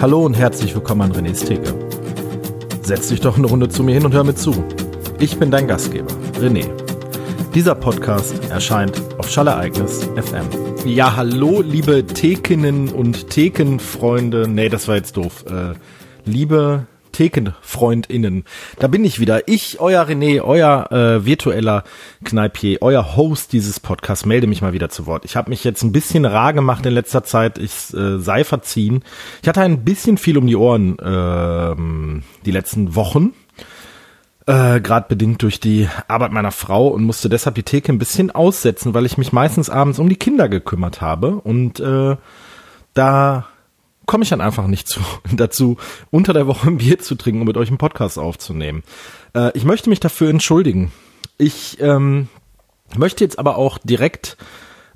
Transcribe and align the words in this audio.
Hallo 0.00 0.24
und 0.24 0.32
herzlich 0.32 0.74
willkommen 0.74 1.02
an 1.02 1.12
René's 1.12 1.44
Theke. 1.44 1.74
Setz 2.80 3.08
dich 3.08 3.20
doch 3.20 3.36
eine 3.36 3.46
Runde 3.46 3.68
zu 3.68 3.82
mir 3.82 3.92
hin 3.92 4.06
und 4.06 4.14
hör 4.14 4.24
mir 4.24 4.34
zu. 4.34 4.64
Ich 5.18 5.38
bin 5.38 5.50
dein 5.50 5.68
Gastgeber, 5.68 6.10
René. 6.40 6.66
Dieser 7.54 7.74
Podcast 7.74 8.34
erscheint 8.48 8.98
auf 9.18 9.28
Schallereignis 9.28 10.04
FM. 10.16 10.46
Ja, 10.86 11.16
hallo, 11.16 11.60
liebe 11.60 12.06
Thekinnen 12.06 12.88
und 12.88 13.28
Thekenfreunde. 13.28 14.48
Nee, 14.48 14.70
das 14.70 14.88
war 14.88 14.94
jetzt 14.94 15.18
doof. 15.18 15.44
Äh, 15.46 15.74
liebe 16.24 16.86
ThekenfreundInnen. 17.20 18.44
Da 18.78 18.88
bin 18.88 19.04
ich 19.04 19.20
wieder. 19.20 19.46
Ich, 19.46 19.78
euer 19.78 20.06
René, 20.06 20.40
euer 20.40 20.90
äh, 20.90 21.26
virtueller 21.26 21.84
Kneipier, 22.24 22.78
euer 22.80 23.14
Host 23.14 23.52
dieses 23.52 23.78
Podcasts, 23.78 24.24
melde 24.24 24.46
mich 24.46 24.62
mal 24.62 24.72
wieder 24.72 24.88
zu 24.88 25.04
Wort. 25.04 25.26
Ich 25.26 25.36
habe 25.36 25.50
mich 25.50 25.62
jetzt 25.62 25.82
ein 25.82 25.92
bisschen 25.92 26.24
rar 26.24 26.54
gemacht 26.54 26.86
in 26.86 26.94
letzter 26.94 27.22
Zeit. 27.22 27.58
Ich 27.58 27.92
äh, 27.92 28.18
sei 28.20 28.42
verziehen. 28.42 29.04
Ich 29.42 29.48
hatte 29.48 29.60
ein 29.60 29.84
bisschen 29.84 30.16
viel 30.16 30.38
um 30.38 30.46
die 30.46 30.56
Ohren 30.56 30.98
äh, 30.98 32.22
die 32.46 32.52
letzten 32.52 32.94
Wochen. 32.94 33.34
Äh, 34.46 34.80
Gerade 34.80 35.06
bedingt 35.06 35.42
durch 35.42 35.60
die 35.60 35.90
Arbeit 36.08 36.32
meiner 36.32 36.52
Frau 36.52 36.88
und 36.88 37.04
musste 37.04 37.28
deshalb 37.28 37.54
die 37.54 37.64
Theke 37.64 37.92
ein 37.92 37.98
bisschen 37.98 38.30
aussetzen, 38.30 38.94
weil 38.94 39.04
ich 39.04 39.18
mich 39.18 39.30
meistens 39.30 39.68
abends 39.68 39.98
um 39.98 40.08
die 40.08 40.16
Kinder 40.16 40.48
gekümmert 40.48 41.02
habe. 41.02 41.34
Und 41.34 41.80
äh, 41.80 42.16
da 42.94 43.49
komme 44.10 44.24
ich 44.24 44.30
dann 44.30 44.40
einfach 44.40 44.66
nicht 44.66 44.88
zu, 44.88 45.00
dazu, 45.32 45.76
unter 46.10 46.32
der 46.32 46.48
Woche 46.48 46.68
ein 46.68 46.78
Bier 46.78 46.98
zu 46.98 47.14
trinken 47.14 47.42
und 47.42 47.46
mit 47.46 47.56
euch 47.56 47.68
einen 47.68 47.78
Podcast 47.78 48.18
aufzunehmen. 48.18 48.82
Äh, 49.36 49.56
ich 49.56 49.64
möchte 49.64 49.88
mich 49.88 50.00
dafür 50.00 50.28
entschuldigen. 50.30 50.90
Ich 51.38 51.80
ähm, 51.80 52.26
möchte 52.96 53.22
jetzt 53.22 53.38
aber 53.38 53.56
auch 53.56 53.78
direkt 53.78 54.36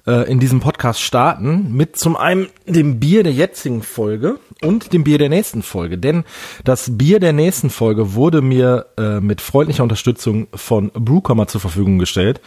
äh, 0.04 0.28
in 0.28 0.40
diesem 0.40 0.58
Podcast 0.58 1.00
starten 1.00 1.72
mit 1.72 1.96
zum 1.96 2.16
einen 2.16 2.48
dem 2.66 2.98
Bier 2.98 3.22
der 3.22 3.32
jetzigen 3.32 3.84
Folge 3.84 4.40
und 4.60 4.92
dem 4.92 5.04
Bier 5.04 5.18
der 5.18 5.28
nächsten 5.28 5.62
Folge. 5.62 5.96
Denn 5.96 6.24
das 6.64 6.98
Bier 6.98 7.20
der 7.20 7.32
nächsten 7.32 7.70
Folge 7.70 8.14
wurde 8.14 8.42
mir 8.42 8.86
äh, 8.98 9.20
mit 9.20 9.40
freundlicher 9.40 9.84
Unterstützung 9.84 10.48
von 10.52 10.90
Brewcomer 10.90 11.46
zur 11.46 11.60
Verfügung 11.60 12.00
gestellt. 12.00 12.40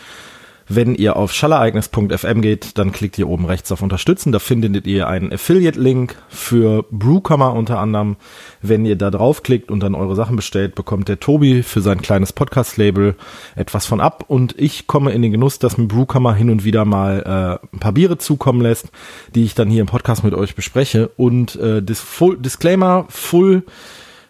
Wenn 0.70 0.96
ihr 0.96 1.16
auf 1.16 1.32
schallereignis.fm 1.32 2.42
geht, 2.42 2.78
dann 2.78 2.92
klickt 2.92 3.18
ihr 3.18 3.30
oben 3.30 3.46
rechts 3.46 3.72
auf 3.72 3.82
Unterstützen. 3.82 4.34
Da 4.34 4.40
findet 4.40 4.86
ihr 4.86 5.08
einen 5.08 5.32
Affiliate-Link 5.32 6.16
für 6.28 6.84
Brewkammer 6.92 7.54
unter 7.54 7.80
anderem. 7.80 8.18
Wenn 8.62 8.86
ihr 8.86 8.98
da 8.98 9.10
draufklickt 9.10 9.72
und 9.72 9.82
dann 9.82 9.96
eure 9.96 10.16
Sachen 10.16 10.36
bestellt, 10.36 10.76
bekommt 10.76 11.08
der 11.08 11.22
Tobi 11.22 11.64
für 11.64 11.80
sein 11.80 12.02
kleines 12.02 12.34
Podcast-Label 12.34 13.16
etwas 13.56 13.86
von 13.86 14.02
ab. 14.02 14.26
Und 14.28 14.60
ich 14.60 14.88
komme 14.88 15.12
in 15.12 15.22
den 15.22 15.32
Genuss, 15.32 15.58
dass 15.60 15.78
mir 15.78 15.88
Brewkammer 15.88 16.34
hin 16.34 16.50
und 16.50 16.66
wieder 16.66 16.84
mal 16.84 17.60
äh, 17.62 17.76
ein 17.76 17.80
paar 17.80 17.94
Biere 17.94 18.18
zukommen 18.18 18.62
lässt, 18.62 18.90
die 19.36 19.46
ich 19.46 19.56
dann 19.56 19.70
hier 19.70 19.82
im 19.82 19.88
Podcast 19.88 20.26
mit 20.26 20.34
euch 20.34 20.54
bespreche. 20.56 21.10
Und 21.16 21.56
äh, 21.56 21.82
Disclaimer, 21.82 23.06
Full 23.08 23.64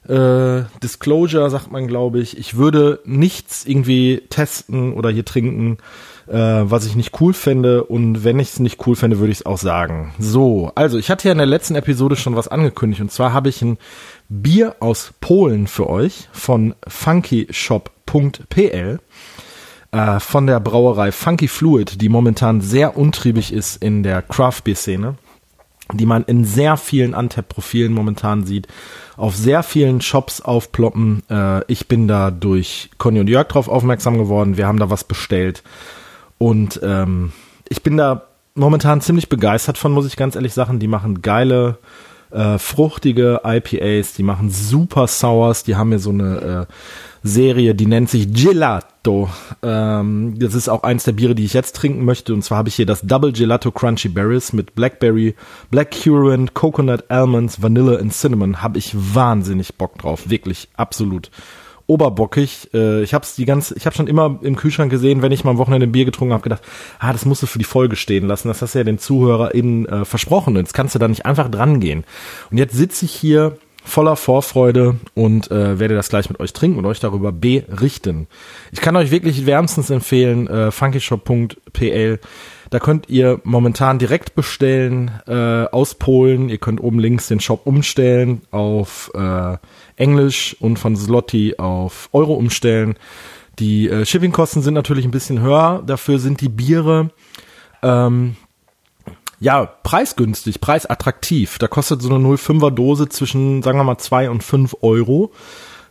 äh, 0.08 0.64
Disclosure 0.82 1.50
sagt 1.50 1.72
man, 1.72 1.88
glaube 1.88 2.20
ich. 2.20 2.38
Ich 2.38 2.58
würde 2.58 3.00
nichts 3.06 3.66
irgendwie 3.66 4.24
testen 4.30 4.94
oder 4.94 5.10
hier 5.10 5.26
trinken, 5.26 5.78
äh, 6.28 6.38
was 6.38 6.86
ich 6.86 6.96
nicht 6.96 7.20
cool 7.20 7.34
fände. 7.34 7.84
Und 7.84 8.24
wenn 8.24 8.40
ich 8.40 8.50
es 8.50 8.60
nicht 8.60 8.86
cool 8.88 8.96
fände, 8.96 9.20
würde 9.20 9.32
ich 9.32 9.40
es 9.40 9.46
auch 9.46 9.58
sagen. 9.58 10.14
So, 10.20 10.72
also 10.76 10.98
ich 10.98 11.10
hatte 11.10 11.28
ja 11.28 11.34
in 11.34 11.38
der 11.38 11.48
letzten 11.48 11.76
Episode 11.76 12.16
schon 12.16 12.36
was 12.36 12.48
angekündigt. 12.48 13.02
Und 13.02 13.12
zwar 13.12 13.34
habe 13.34 13.50
ich 13.50 13.62
ein 13.62 13.78
Bier 14.30 14.78
aus 14.80 15.14
Polen 15.20 15.68
für 15.68 15.90
euch 15.90 16.30
von 16.32 16.76
funkyshop.pl 16.88 19.00
äh, 19.92 20.20
von 20.20 20.48
der 20.48 20.60
Brauerei 20.60 21.12
Funky 21.12 21.48
Fluid, 21.48 22.02
die 22.02 22.10
momentan 22.10 22.62
sehr 22.62 22.98
untriebig 22.98 23.54
ist 23.54 23.82
in 23.82 24.04
der 24.04 24.22
Craft 24.22 24.62
Beer 24.64 24.76
Szene, 24.76 25.16
die 25.94 26.06
man 26.06 26.24
in 26.24 26.44
sehr 26.44 26.78
vielen 26.78 27.14
Untap-Profilen 27.14 27.94
momentan 27.94 28.46
sieht, 28.46 28.68
auf 29.16 29.36
sehr 29.36 29.64
vielen 29.64 30.02
Shops 30.02 30.42
aufploppen. 30.42 31.24
Äh, 31.30 31.64
ich 31.72 31.88
bin 31.88 32.08
da 32.08 32.32
durch 32.32 32.90
Conny 32.98 33.20
und 33.20 33.30
Jörg 33.30 33.48
drauf 33.48 33.68
aufmerksam 33.68 34.18
geworden. 34.18 34.58
Wir 34.58 34.68
haben 34.68 34.80
da 34.80 34.90
was 34.90 35.04
bestellt 35.04 35.64
und 36.38 36.80
ähm, 36.84 37.32
ich 37.70 37.84
bin 37.84 37.98
da 37.98 38.24
momentan 38.56 39.02
ziemlich 39.02 39.30
begeistert 39.30 39.78
von, 39.78 39.92
muss 39.92 40.08
ich 40.08 40.18
ganz 40.18 40.36
ehrlich 40.36 40.54
sagen. 40.54 40.80
Die 40.80 40.88
machen 40.88 41.22
geile, 41.22 41.78
äh, 42.32 42.58
fruchtige 42.58 43.42
IPAs, 43.44 44.14
die 44.14 44.24
machen 44.24 44.50
super 44.50 45.08
Sours, 45.08 45.64
die 45.64 45.76
haben 45.76 45.90
mir 45.90 46.00
so 46.00 46.10
eine 46.10 46.68
äh, 46.70 46.74
Serie, 47.24 47.76
die 47.76 47.86
nennt 47.86 48.10
sich 48.10 48.34
Gelato. 48.34 49.30
Ähm, 49.62 50.36
das 50.40 50.54
ist 50.54 50.70
auch 50.70 50.84
eins 50.84 51.04
der 51.04 51.12
Biere, 51.14 51.36
die 51.36 51.46
ich 51.46 51.54
jetzt 51.54 51.76
trinken 51.76 52.06
möchte. 52.06 52.34
Und 52.34 52.44
zwar 52.44 52.60
habe 52.60 52.70
ich 52.70 52.76
hier 52.76 52.86
das 52.86 53.02
Double 53.02 53.32
Gelato 53.32 53.72
Crunchy 53.72 54.10
Berries 54.10 54.54
mit 54.54 54.76
Blackberry, 54.76 55.36
Black 55.70 55.92
Currant, 55.92 56.54
Coconut 56.54 57.10
Almonds, 57.10 57.62
Vanille 57.62 58.00
und 58.00 58.14
Cinnamon. 58.14 58.62
Habe 58.62 58.78
ich 58.78 58.94
wahnsinnig 58.94 59.76
Bock 59.76 59.98
drauf. 59.98 60.30
Wirklich, 60.30 60.70
absolut 60.76 61.30
oberbockig. 61.88 62.70
Äh, 62.74 63.02
ich 63.02 63.14
habe 63.14 63.26
die 63.36 63.46
ganz, 63.46 63.72
ich 63.72 63.86
habe 63.86 63.96
schon 63.96 64.08
immer 64.08 64.40
im 64.42 64.56
Kühlschrank 64.56 64.92
gesehen, 64.92 65.22
wenn 65.22 65.32
ich 65.32 65.44
mal 65.44 65.52
am 65.52 65.58
Wochenende 65.58 65.88
ein 65.88 65.92
Bier 65.92 66.06
getrunken 66.06 66.34
habe, 66.34 66.44
gedacht, 66.44 66.62
ah, 67.00 67.12
das 67.12 67.26
musst 67.26 67.42
du 67.42 67.48
für 67.48 67.60
die 67.60 67.66
Folge 67.66 67.96
stehen 67.96 68.28
lassen. 68.28 68.48
Das 68.48 68.62
hast 68.62 68.76
du 68.76 68.80
ja 68.80 68.84
den 68.84 69.00
ZuhörerInnen 69.00 69.86
äh, 69.88 70.06
versprochen. 70.06 70.56
Jetzt 70.58 70.74
kannst 70.74 70.96
du 70.96 71.00
da 71.00 71.08
nicht 71.08 71.26
einfach 71.26 71.50
dran 71.50 71.80
gehen. 71.80 72.04
Und 72.52 72.58
jetzt 72.58 72.76
sitze 72.76 73.06
ich 73.06 73.12
hier 73.12 73.58
voller 73.88 74.18
Vorfreude 74.18 74.98
und 75.14 75.50
äh, 75.50 75.80
werde 75.80 75.96
das 75.96 76.10
gleich 76.10 76.30
mit 76.30 76.40
euch 76.40 76.52
trinken 76.54 76.78
und 76.78 76.86
euch 76.86 77.00
darüber 77.00 77.32
berichten. 77.32 78.28
Ich 78.72 78.82
kann 78.82 78.96
euch 78.98 79.12
wirklich 79.12 79.46
wärmstens 79.46 79.90
empfehlen, 79.90 80.48
äh, 80.48 80.72
funkyshop.pl. 80.72 82.20
Da 82.70 82.80
könnt 82.80 83.10
ihr 83.10 83.40
momentan 83.44 84.00
direkt 84.00 84.36
bestellen 84.36 85.12
äh, 85.26 85.66
aus 85.66 85.96
Polen. 85.96 86.50
Ihr 86.50 86.58
könnt 86.58 86.82
oben 86.82 87.00
links 87.00 87.28
den 87.28 87.40
Shop 87.40 87.62
umstellen 87.66 88.42
auf 88.52 89.12
äh, 89.14 89.58
Englisch 89.96 90.56
und 90.60 90.78
von 90.78 90.96
Zloty 90.96 91.56
auf 91.58 92.10
Euro 92.12 92.34
umstellen. 92.34 92.96
Die 93.60 93.90
äh, 93.90 94.06
Shippingkosten 94.06 94.62
sind 94.62 94.74
natürlich 94.74 95.06
ein 95.06 95.12
bisschen 95.12 95.42
höher. 95.42 95.82
Dafür 95.86 96.20
sind 96.20 96.42
die 96.42 96.50
Biere 96.50 97.10
ähm, 97.82 98.36
ja 99.40 99.66
preisgünstig, 99.66 100.62
preisattraktiv. 100.62 101.58
Da 101.58 101.68
kostet 101.68 102.02
so 102.02 102.14
eine 102.14 102.24
0,5er 102.24 102.72
Dose 102.72 103.10
zwischen, 103.10 103.64
sagen 103.64 103.80
wir 103.80 103.84
mal, 103.84 103.98
zwei 103.98 104.30
und 104.30 104.44
fünf 104.44 104.76
Euro. 104.82 105.32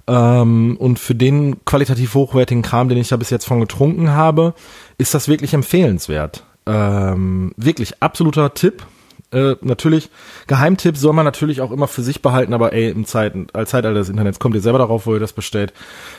Ähm, 0.07 0.77
und 0.79 0.99
für 0.99 1.15
den 1.15 1.65
qualitativ 1.65 2.15
hochwertigen 2.15 2.63
Kram, 2.63 2.89
den 2.89 2.99
ich 2.99 3.09
da 3.09 3.17
bis 3.17 3.31
jetzt 3.31 3.47
von 3.47 3.61
getrunken 3.61 4.11
habe, 4.11 4.55
ist 4.99 5.15
das 5.15 5.27
wirklich 5.27 5.55
empfehlenswert. 5.55 6.45
Ähm, 6.67 7.53
wirklich 7.57 8.03
absoluter 8.03 8.55
Tipp. 8.55 8.85
Äh, 9.33 9.57
natürlich, 9.61 10.09
Geheimtipps 10.47 11.01
soll 11.01 11.13
man 11.13 11.25
natürlich 11.25 11.61
auch 11.61 11.73
immer 11.73 11.89
für 11.89 12.03
sich 12.03 12.23
behalten, 12.23 12.55
aber 12.55 12.73
ey, 12.73 12.91
im 12.91 13.07
Zeit, 13.07 13.35
als 13.53 13.71
Zeitalter 13.71 13.99
des 13.99 14.09
Internets 14.09 14.39
kommt 14.39 14.55
ihr 14.55 14.61
selber 14.61 14.79
darauf, 14.79 15.07
wo 15.07 15.15
ihr 15.15 15.21
das 15.21 15.33
bestellt. 15.33 15.73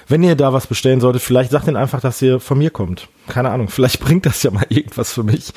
Wenn 0.07 0.23
ihr 0.23 0.35
da 0.35 0.51
was 0.51 0.67
bestellen 0.67 0.99
solltet, 0.99 1.21
vielleicht 1.21 1.51
sagt 1.51 1.67
ihnen 1.67 1.77
einfach, 1.77 2.01
dass 2.01 2.21
ihr 2.21 2.41
von 2.41 2.57
mir 2.57 2.69
kommt. 2.69 3.07
Keine 3.27 3.49
Ahnung, 3.49 3.69
vielleicht 3.69 3.99
bringt 4.03 4.25
das 4.25 4.43
ja 4.43 4.51
mal 4.51 4.65
irgendwas 4.69 5.13
für 5.13 5.23
mich. 5.23 5.53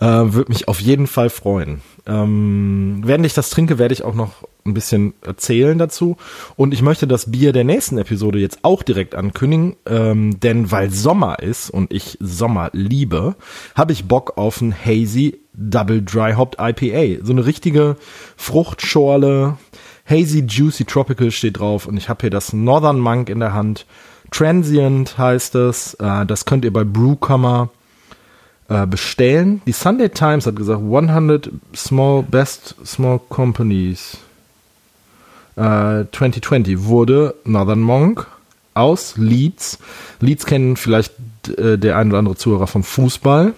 Äh, 0.00 0.06
Würde 0.06 0.50
mich 0.50 0.66
auf 0.66 0.80
jeden 0.80 1.06
Fall 1.06 1.30
freuen. 1.30 1.82
Ähm, 2.04 3.02
während 3.04 3.26
ich 3.26 3.34
das 3.34 3.50
trinke, 3.50 3.78
werde 3.78 3.94
ich 3.94 4.02
auch 4.02 4.14
noch 4.14 4.32
ein 4.68 4.74
bisschen 4.74 5.14
erzählen 5.22 5.78
dazu. 5.78 6.16
Und 6.56 6.72
ich 6.72 6.82
möchte 6.82 7.06
das 7.06 7.30
Bier 7.30 7.52
der 7.52 7.64
nächsten 7.64 7.98
Episode 7.98 8.38
jetzt 8.38 8.60
auch 8.62 8.82
direkt 8.82 9.14
ankündigen, 9.14 9.76
ähm, 9.86 10.38
denn 10.40 10.70
weil 10.70 10.90
Sommer 10.90 11.40
ist 11.40 11.70
und 11.70 11.92
ich 11.92 12.16
Sommer 12.20 12.70
liebe, 12.72 13.36
habe 13.74 13.92
ich 13.92 14.06
Bock 14.06 14.36
auf 14.36 14.60
ein 14.60 14.74
Hazy 14.74 15.40
Double 15.54 16.02
Dry 16.02 16.34
Hopped 16.34 16.58
IPA. 16.60 17.24
So 17.24 17.32
eine 17.32 17.44
richtige 17.44 17.96
Fruchtschorle, 18.36 19.58
Hazy 20.08 20.44
Juicy 20.46 20.84
Tropical 20.84 21.30
steht 21.30 21.58
drauf 21.58 21.86
und 21.86 21.96
ich 21.96 22.08
habe 22.08 22.22
hier 22.22 22.30
das 22.30 22.52
Northern 22.52 22.98
Monk 22.98 23.28
in 23.28 23.40
der 23.40 23.52
Hand. 23.52 23.86
Transient 24.30 25.18
heißt 25.18 25.54
es. 25.56 25.94
Äh, 25.94 26.26
das 26.26 26.44
könnt 26.44 26.64
ihr 26.64 26.72
bei 26.72 26.84
Brewcomer 26.84 27.70
äh, 28.68 28.86
bestellen. 28.86 29.62
Die 29.66 29.72
Sunday 29.72 30.08
Times 30.08 30.46
hat 30.46 30.56
gesagt 30.56 30.80
100 30.80 31.50
Small 31.74 32.22
Best 32.22 32.76
Small 32.84 33.20
Companies 33.28 34.18
2020 35.58 36.74
äh, 36.74 36.84
wurde 36.84 37.34
Northern 37.44 37.80
Monk 37.80 38.26
aus 38.74 39.16
Leeds. 39.16 39.78
Leeds 40.20 40.46
kennen 40.46 40.76
vielleicht 40.76 41.12
äh, 41.56 41.76
der 41.76 41.96
ein 41.98 42.10
oder 42.10 42.18
andere 42.18 42.36
Zuhörer 42.36 42.68
vom 42.68 42.84
Fußball. 42.84 43.54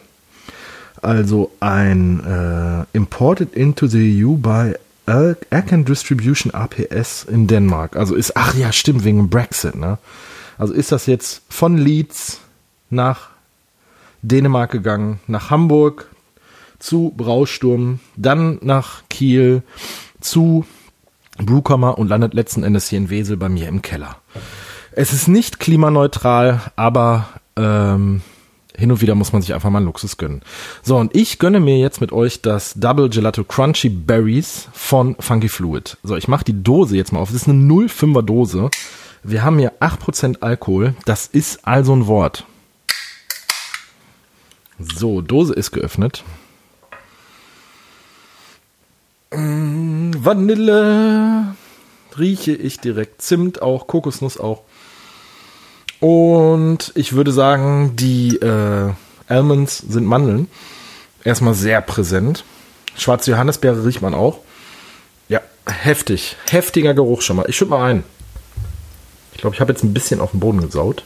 Also 1.02 1.50
ein 1.61 2.20
äh, 2.25 2.97
Imported 2.97 3.55
into 3.55 3.87
the 3.87 4.25
EU 4.25 4.35
by 4.35 4.75
Aken 5.06 5.85
Distribution 5.85 6.55
APS 6.55 7.25
in 7.25 7.47
Denmark. 7.47 7.97
Also 7.97 8.14
ist, 8.14 8.37
ach 8.37 8.55
ja, 8.55 8.73
stimmt, 8.73 9.05
wegen 9.05 9.29
Brexit, 9.29 9.75
ne? 9.75 9.99
Also 10.56 10.73
ist 10.73 10.93
das 10.93 11.06
jetzt 11.06 11.43
von 11.49 11.79
Leeds 11.79 12.41
nach 12.91 13.31
Dänemark 14.23 14.70
gegangen, 14.70 15.19
nach 15.26 15.50
Hamburg 15.50 16.06
zu 16.79 17.12
Brausturm, 17.17 17.99
dann 18.17 18.58
nach 18.62 19.02
Kiel 19.08 19.62
zu 20.20 20.64
Brewcomer 21.47 21.99
und 21.99 22.09
landet 22.09 22.35
letzten 22.35 22.63
Endes 22.63 22.89
hier 22.89 22.99
in 22.99 23.11
Wesel 23.11 23.37
bei 23.37 23.49
mir 23.49 23.69
im 23.69 23.83
Keller. 23.83 24.17
Es 24.93 25.13
ist 25.13 25.29
nicht 25.29 25.61
klimaneutral, 25.61 26.61
aber 26.77 27.29
ähm, 27.57 28.23
hin 28.77 28.91
und 28.91 29.01
wieder 29.01 29.15
muss 29.15 29.33
man 29.33 29.43
sich 29.43 29.55
einfach 29.55 29.71
mal 29.71 29.79
einen 29.79 29.87
Luxus 29.87 30.17
gönnen. 30.17 30.43
So, 30.83 30.97
und 30.97 31.15
ich 31.15 31.39
gönne 31.39 31.61
mir 31.61 31.79
jetzt 31.79 32.01
mit 32.01 32.13
euch 32.13 32.43
das 32.43 32.75
Double 32.75 33.09
Gelato 33.09 33.45
Crunchy 33.45 33.89
Berries 33.89 34.69
von 34.73 35.17
Funky 35.21 35.49
Fluid. 35.49 35.99
So, 36.03 36.17
ich 36.17 36.29
mache 36.29 36.45
die 36.45 36.63
Dose 36.63 36.97
jetzt 36.97 37.13
mal 37.13 37.21
auf. 37.21 37.31
Das 37.31 37.43
ist 37.43 37.49
eine 37.49 37.63
0,5er 37.63 38.23
Dose. 38.23 38.71
Wir 39.23 39.45
haben 39.45 39.59
hier 39.59 39.75
8% 39.81 40.41
Alkohol. 40.41 40.95
Das 41.05 41.27
ist 41.27 41.67
also 41.67 41.95
ein 41.95 42.07
Wort. 42.07 42.47
So, 44.79 45.21
Dose 45.21 45.53
ist 45.53 45.73
geöffnet. 45.73 46.25
Vanille 50.25 51.55
rieche 52.19 52.53
ich 52.53 52.79
direkt. 52.79 53.23
Zimt 53.23 53.63
auch, 53.63 53.87
Kokosnuss 53.87 54.39
auch. 54.39 54.63
Und 56.01 56.93
ich 56.95 57.15
würde 57.15 57.33
sagen, 57.33 57.97
die 57.97 58.37
äh, 58.37 58.93
Almonds 59.29 59.79
sind 59.79 60.07
Mandeln. 60.07 60.49
Erstmal 61.25 61.55
sehr 61.55 61.81
präsent. 61.81 62.45
Schwarze 62.97 63.31
Johannisbeere 63.31 63.85
riecht 63.85 64.03
man 64.03 64.15
auch. 64.15 64.41
Ja, 65.29 65.41
heftig. 65.67 66.37
Heftiger 66.51 66.95
Geruch 66.95 67.23
schon 67.23 67.37
mal. 67.37 67.47
Ich 67.49 67.57
schütte 67.57 67.71
mal 67.71 67.91
ein. 67.91 68.05
Ich 69.33 69.41
glaube, 69.41 69.55
ich 69.55 69.61
habe 69.61 69.73
jetzt 69.73 69.85
ein 69.85 69.95
bisschen 69.95 70.21
auf 70.21 70.33
den 70.33 70.41
Boden 70.41 70.61
gesaut. 70.61 71.05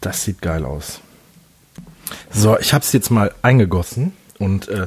Das 0.00 0.24
sieht 0.24 0.42
geil 0.42 0.64
aus. 0.64 1.00
So, 2.30 2.58
ich 2.58 2.72
habe 2.72 2.84
es 2.84 2.92
jetzt 2.92 3.10
mal 3.10 3.34
eingegossen 3.42 4.12
und 4.38 4.68
äh, 4.68 4.86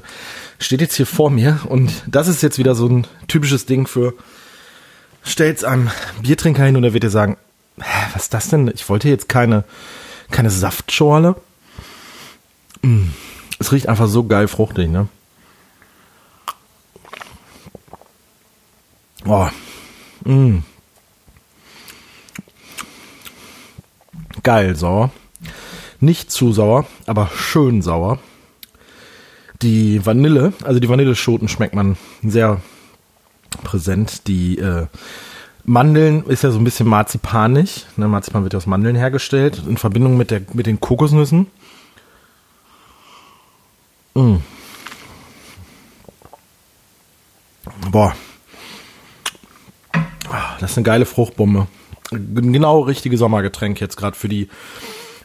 steht 0.59 0.81
jetzt 0.81 0.95
hier 0.95 1.05
vor 1.05 1.29
mir 1.29 1.59
und 1.67 1.91
das 2.07 2.27
ist 2.27 2.41
jetzt 2.41 2.57
wieder 2.57 2.75
so 2.75 2.87
ein 2.87 3.07
typisches 3.27 3.65
Ding 3.65 3.87
für 3.87 4.13
stellt's 5.23 5.63
einem 5.63 5.91
Biertrinker 6.21 6.63
hin 6.63 6.75
und 6.77 6.83
er 6.83 6.93
wird 6.93 7.03
dir 7.03 7.09
sagen, 7.09 7.37
Hä, 7.79 8.07
was 8.13 8.23
ist 8.23 8.33
das 8.33 8.49
denn? 8.49 8.71
Ich 8.73 8.87
wollte 8.89 9.09
jetzt 9.09 9.29
keine 9.29 9.63
keine 10.29 10.49
Saftschorle. 10.49 11.35
Mm, 12.81 13.09
es 13.59 13.71
riecht 13.71 13.87
einfach 13.87 14.07
so 14.07 14.23
geil 14.25 14.47
fruchtig, 14.47 14.89
ne? 14.89 15.07
Oh. 19.25 19.49
Mm. 20.23 20.63
Geil 24.43 24.75
sauer. 24.75 25.11
Nicht 25.99 26.31
zu 26.31 26.51
sauer, 26.51 26.85
aber 27.05 27.29
schön 27.35 27.81
sauer. 27.81 28.19
Die 29.61 30.03
Vanille, 30.03 30.53
also 30.63 30.79
die 30.79 30.89
Vanilleschoten 30.89 31.47
schmeckt 31.47 31.75
man 31.75 31.95
sehr 32.23 32.61
präsent. 33.63 34.27
Die 34.27 34.57
äh, 34.57 34.88
Mandeln 35.63 36.25
ist 36.25 36.43
ja 36.43 36.51
so 36.51 36.57
ein 36.57 36.63
bisschen 36.63 36.88
marzipanig. 36.88 37.85
Ne, 37.97 38.07
Marzipan 38.07 38.43
wird 38.43 38.53
ja 38.53 38.57
aus 38.57 38.65
Mandeln 38.65 38.95
hergestellt 38.95 39.61
in 39.67 39.77
Verbindung 39.77 40.17
mit, 40.17 40.31
der, 40.31 40.41
mit 40.53 40.65
den 40.65 40.79
Kokosnüssen. 40.79 41.47
Mm. 44.15 44.38
Boah. 47.91 48.15
Ah, 50.29 50.55
das 50.59 50.71
ist 50.71 50.77
eine 50.77 50.85
geile 50.85 51.05
Fruchtbombe. 51.05 51.67
Genau 52.11 52.81
richtige 52.81 53.17
Sommergetränk 53.17 53.79
jetzt 53.79 53.97
gerade 53.97 54.17
für 54.17 54.29
die 54.29 54.49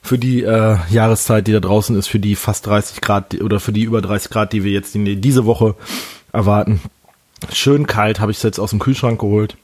für 0.02 0.18
die 0.18 0.42
äh, 0.44 0.76
Jahreszeit, 0.88 1.46
die 1.48 1.52
da 1.52 1.60
draußen 1.60 1.96
ist, 1.98 2.06
für 2.06 2.20
die 2.20 2.36
fast 2.36 2.66
30 2.66 3.00
Grad 3.00 3.34
oder 3.42 3.58
für 3.58 3.72
die 3.72 3.82
über 3.82 4.00
30 4.00 4.30
Grad, 4.30 4.52
die 4.52 4.62
wir 4.62 4.70
jetzt 4.70 4.94
in, 4.94 5.20
diese 5.20 5.46
Woche 5.46 5.74
erwarten. 6.32 6.80
Schön 7.52 7.88
kalt 7.88 8.20
habe 8.20 8.30
ich 8.30 8.38
es 8.38 8.44
jetzt 8.44 8.60
aus 8.60 8.70
dem 8.70 8.78
Kühlschrank 8.78 9.20
geholt. 9.20 9.56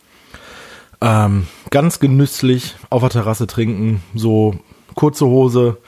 Ähm, 1.01 1.47
ganz 1.71 2.01
genüsslich 2.01 2.75
auf 2.91 3.03
der 3.03 3.11
Terrasse 3.11 3.47
trinken, 3.47 4.03
so 4.15 4.57
kurze 4.95 5.27
Hose, 5.27 5.79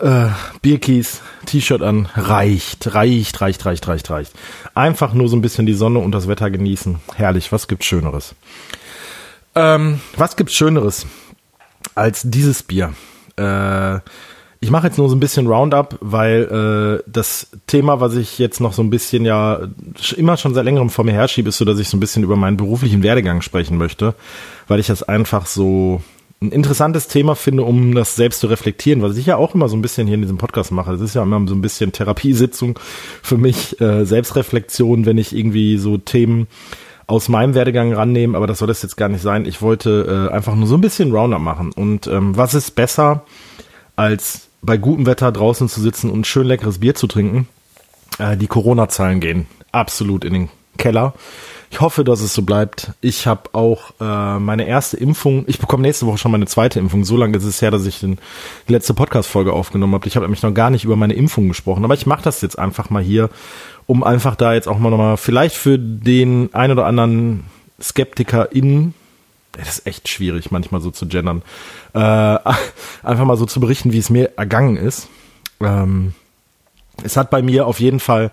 äh, 0.00 0.28
Bierkies, 0.62 1.20
T-Shirt 1.46 1.82
an, 1.82 2.08
reicht, 2.14 2.94
reicht, 2.94 3.40
reicht, 3.40 3.64
reicht, 3.64 3.88
reicht, 3.88 4.10
reicht. 4.10 4.32
Einfach 4.74 5.14
nur 5.14 5.28
so 5.28 5.36
ein 5.36 5.42
bisschen 5.42 5.66
die 5.66 5.74
Sonne 5.74 6.00
und 6.00 6.12
das 6.12 6.28
Wetter 6.28 6.50
genießen. 6.50 6.96
Herrlich, 7.14 7.52
was 7.52 7.68
gibt's 7.68 7.86
Schöneres? 7.86 8.34
Ähm, 9.56 10.00
was 10.16 10.36
gibt's 10.36 10.54
Schöneres 10.54 11.06
als 11.94 12.22
dieses 12.24 12.62
Bier? 12.62 12.92
Äh, 13.36 14.00
ich 14.60 14.70
mache 14.70 14.86
jetzt 14.86 14.98
nur 14.98 15.08
so 15.08 15.16
ein 15.16 15.20
bisschen 15.20 15.46
Roundup, 15.46 15.98
weil 16.00 17.00
äh, 17.02 17.10
das 17.10 17.48
Thema, 17.66 18.00
was 18.00 18.14
ich 18.16 18.38
jetzt 18.38 18.60
noch 18.60 18.72
so 18.72 18.82
ein 18.82 18.90
bisschen 18.90 19.24
ja 19.24 19.60
immer 20.16 20.36
schon 20.36 20.54
seit 20.54 20.64
längerem 20.64 20.90
vor 20.90 21.04
mir 21.04 21.12
herschiebe, 21.12 21.48
ist 21.48 21.58
so, 21.58 21.64
dass 21.64 21.78
ich 21.78 21.88
so 21.88 21.96
ein 21.96 22.00
bisschen 22.00 22.22
über 22.22 22.36
meinen 22.36 22.56
beruflichen 22.56 23.02
Werdegang 23.02 23.42
sprechen 23.42 23.78
möchte, 23.78 24.14
weil 24.68 24.80
ich 24.80 24.86
das 24.86 25.02
einfach 25.02 25.46
so 25.46 26.02
ein 26.42 26.52
interessantes 26.52 27.08
Thema 27.08 27.34
finde, 27.34 27.62
um 27.62 27.94
das 27.94 28.14
selbst 28.14 28.40
zu 28.40 28.46
reflektieren, 28.46 29.00
was 29.00 29.16
ich 29.16 29.26
ja 29.26 29.36
auch 29.36 29.54
immer 29.54 29.68
so 29.68 29.76
ein 29.76 29.82
bisschen 29.82 30.06
hier 30.06 30.16
in 30.16 30.22
diesem 30.22 30.36
Podcast 30.36 30.70
mache. 30.70 30.92
Das 30.92 31.00
ist 31.00 31.14
ja 31.14 31.22
immer 31.22 31.46
so 31.48 31.54
ein 31.54 31.62
bisschen 31.62 31.92
Therapiesitzung 31.92 32.78
für 33.22 33.38
mich, 33.38 33.80
äh, 33.80 34.04
Selbstreflexion, 34.04 35.06
wenn 35.06 35.16
ich 35.16 35.34
irgendwie 35.34 35.78
so 35.78 35.96
Themen 35.96 36.46
aus 37.06 37.28
meinem 37.28 37.54
Werdegang 37.54 37.92
rannehme, 37.92 38.36
aber 38.36 38.46
das 38.46 38.58
soll 38.58 38.68
das 38.68 38.82
jetzt 38.82 38.96
gar 38.96 39.08
nicht 39.08 39.22
sein. 39.22 39.46
Ich 39.46 39.62
wollte 39.62 40.28
äh, 40.30 40.34
einfach 40.34 40.54
nur 40.54 40.66
so 40.66 40.74
ein 40.76 40.80
bisschen 40.80 41.12
Roundup 41.12 41.40
machen. 41.40 41.72
Und 41.72 42.06
ähm, 42.08 42.36
was 42.36 42.54
ist 42.54 42.72
besser, 42.72 43.24
als 43.94 44.48
bei 44.62 44.76
gutem 44.76 45.06
Wetter 45.06 45.30
draußen 45.30 45.68
zu 45.68 45.80
sitzen 45.80 46.10
und 46.10 46.26
schön 46.26 46.46
leckeres 46.46 46.80
Bier 46.80 46.94
zu 46.94 47.06
trinken? 47.06 47.48
Äh, 48.18 48.36
die 48.36 48.48
Corona-Zahlen 48.48 49.20
gehen 49.20 49.46
absolut 49.70 50.24
in 50.24 50.32
den 50.32 50.48
Keller. 50.78 51.14
Ich 51.76 51.82
hoffe, 51.82 52.04
dass 52.04 52.22
es 52.22 52.32
so 52.32 52.40
bleibt. 52.40 52.92
Ich 53.02 53.26
habe 53.26 53.50
auch 53.52 53.90
äh, 54.00 54.38
meine 54.38 54.66
erste 54.66 54.96
Impfung. 54.96 55.44
Ich 55.46 55.58
bekomme 55.58 55.82
nächste 55.82 56.06
Woche 56.06 56.16
schon 56.16 56.32
meine 56.32 56.46
zweite 56.46 56.78
Impfung. 56.78 57.04
So 57.04 57.18
lange 57.18 57.36
ist 57.36 57.44
es 57.44 57.60
her, 57.60 57.70
dass 57.70 57.84
ich 57.84 58.00
den, 58.00 58.16
die 58.66 58.72
letzte 58.72 58.94
Podcast-Folge 58.94 59.52
aufgenommen 59.52 59.92
habe. 59.92 60.08
Ich 60.08 60.16
habe 60.16 60.24
nämlich 60.24 60.42
noch 60.42 60.54
gar 60.54 60.70
nicht 60.70 60.84
über 60.84 60.96
meine 60.96 61.12
Impfung 61.12 61.48
gesprochen. 61.48 61.84
Aber 61.84 61.92
ich 61.92 62.06
mache 62.06 62.22
das 62.22 62.40
jetzt 62.40 62.58
einfach 62.58 62.88
mal 62.88 63.02
hier, 63.02 63.28
um 63.84 64.04
einfach 64.04 64.36
da 64.36 64.54
jetzt 64.54 64.68
auch 64.68 64.78
mal 64.78 64.88
nochmal, 64.88 65.18
vielleicht 65.18 65.54
für 65.54 65.78
den 65.78 66.48
ein 66.54 66.70
oder 66.70 66.86
anderen 66.86 67.44
Skeptiker 67.78 68.52
in 68.52 68.94
das 69.52 69.68
ist 69.68 69.86
echt 69.86 70.08
schwierig, 70.08 70.50
manchmal 70.50 70.80
so 70.80 70.90
zu 70.90 71.06
gendern. 71.06 71.42
Äh, 71.92 71.98
einfach 73.02 73.26
mal 73.26 73.36
so 73.36 73.44
zu 73.44 73.60
berichten, 73.60 73.92
wie 73.92 73.98
es 73.98 74.08
mir 74.08 74.32
ergangen 74.38 74.78
ist. 74.78 75.08
Ähm, 75.60 76.14
es 77.02 77.18
hat 77.18 77.28
bei 77.28 77.42
mir 77.42 77.66
auf 77.66 77.80
jeden 77.80 78.00
Fall 78.00 78.30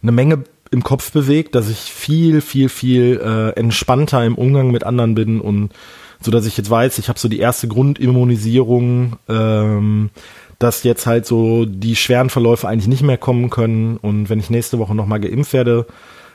eine 0.00 0.12
Menge 0.12 0.44
im 0.74 0.82
Kopf 0.82 1.12
bewegt, 1.12 1.54
dass 1.54 1.70
ich 1.70 1.78
viel, 1.78 2.40
viel, 2.40 2.68
viel 2.68 3.20
äh, 3.24 3.58
entspannter 3.58 4.24
im 4.24 4.34
Umgang 4.34 4.70
mit 4.70 4.84
anderen 4.84 5.14
bin 5.14 5.40
und 5.40 5.72
so, 6.20 6.30
dass 6.30 6.46
ich 6.46 6.56
jetzt 6.56 6.70
weiß, 6.70 6.98
ich 6.98 7.08
habe 7.08 7.18
so 7.18 7.28
die 7.28 7.38
erste 7.38 7.68
Grundimmunisierung, 7.68 9.16
ähm, 9.28 10.10
dass 10.58 10.82
jetzt 10.82 11.06
halt 11.06 11.26
so 11.26 11.64
die 11.64 11.96
schweren 11.96 12.30
Verläufe 12.30 12.68
eigentlich 12.68 12.88
nicht 12.88 13.02
mehr 13.02 13.18
kommen 13.18 13.50
können 13.50 13.96
und 13.96 14.28
wenn 14.28 14.38
ich 14.38 14.50
nächste 14.50 14.78
Woche 14.78 14.94
nochmal 14.94 15.20
geimpft 15.20 15.52
werde, 15.52 15.86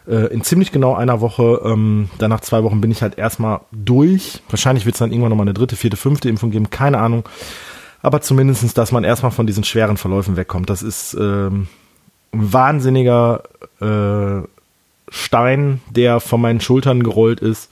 äh, 0.08 0.28
in 0.34 0.44
ziemlich 0.44 0.72
genau 0.72 0.96
einer 0.96 1.22
Woche, 1.22 1.62
ähm, 1.64 2.10
dann 2.18 2.30
nach 2.30 2.42
zwei 2.42 2.64
Wochen 2.64 2.82
bin 2.82 2.92
ich 2.92 3.02
halt 3.02 3.18
erstmal 3.18 3.62
durch. 3.72 4.42
Wahrscheinlich 4.50 4.86
wird 4.86 4.96
es 4.96 5.00
dann 5.00 5.12
irgendwann 5.12 5.30
nochmal 5.30 5.46
eine 5.46 5.54
dritte, 5.54 5.76
vierte, 5.76 5.98
fünfte 5.98 6.30
Impfung 6.30 6.52
geben, 6.52 6.70
keine 6.70 7.00
Ahnung. 7.00 7.28
Aber 8.02 8.22
zumindestens, 8.22 8.74
dass 8.74 8.92
man 8.92 9.04
erstmal 9.04 9.32
von 9.32 9.46
diesen 9.46 9.64
schweren 9.64 9.98
Verläufen 9.98 10.38
wegkommt. 10.38 10.70
Das 10.70 10.82
ist 10.82 11.16
ähm, 11.20 11.68
wahnsinniger 12.32 13.44
äh, 13.82 14.48
Stein, 15.10 15.82
der 15.90 16.20
von 16.20 16.42
meinen 16.42 16.62
Schultern 16.62 17.04
gerollt 17.04 17.40
ist 17.40 17.70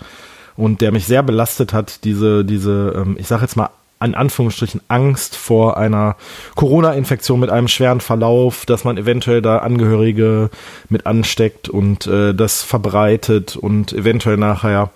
und 0.55 0.81
der 0.81 0.91
mich 0.91 1.05
sehr 1.05 1.23
belastet 1.23 1.73
hat, 1.73 2.03
diese, 2.03 2.43
diese, 2.43 2.93
ähm, 2.95 3.15
ich 3.19 3.27
sag 3.27 3.41
jetzt 3.41 3.55
mal, 3.55 3.69
an 3.99 4.13
Anführungsstrichen 4.13 4.81
Angst 4.89 5.35
vor 5.35 5.77
einer 5.77 6.15
Corona-Infektion 6.55 7.39
mit 7.39 7.49
einem 7.49 7.67
schweren 7.67 7.99
Verlauf, 7.99 8.65
dass 8.65 8.83
man 8.83 8.97
eventuell 8.97 9.41
da 9.41 9.59
Angehörige 9.59 10.51
mit 10.89 11.07
ansteckt 11.07 11.67
und 11.67 12.05
äh, 12.05 12.33
das 12.33 12.61
verbreitet 12.61 13.55
und 13.55 13.93
eventuell 13.93 14.37
nachher 14.37 14.91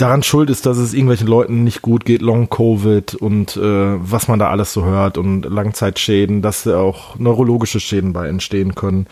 daran 0.00 0.22
schuld 0.22 0.50
ist, 0.50 0.66
dass 0.66 0.78
es 0.78 0.94
irgendwelchen 0.94 1.26
Leuten 1.26 1.64
nicht 1.64 1.82
gut 1.82 2.04
geht, 2.04 2.22
Long-Covid 2.22 3.14
und 3.14 3.56
äh, 3.56 3.60
was 3.62 4.28
man 4.28 4.38
da 4.38 4.48
alles 4.48 4.72
so 4.72 4.84
hört 4.84 5.18
und 5.18 5.42
Langzeitschäden, 5.42 6.42
dass 6.42 6.66
auch 6.66 7.18
neurologische 7.18 7.80
Schäden 7.80 8.12
bei 8.12 8.28
entstehen 8.28 8.74
können. 8.74 9.06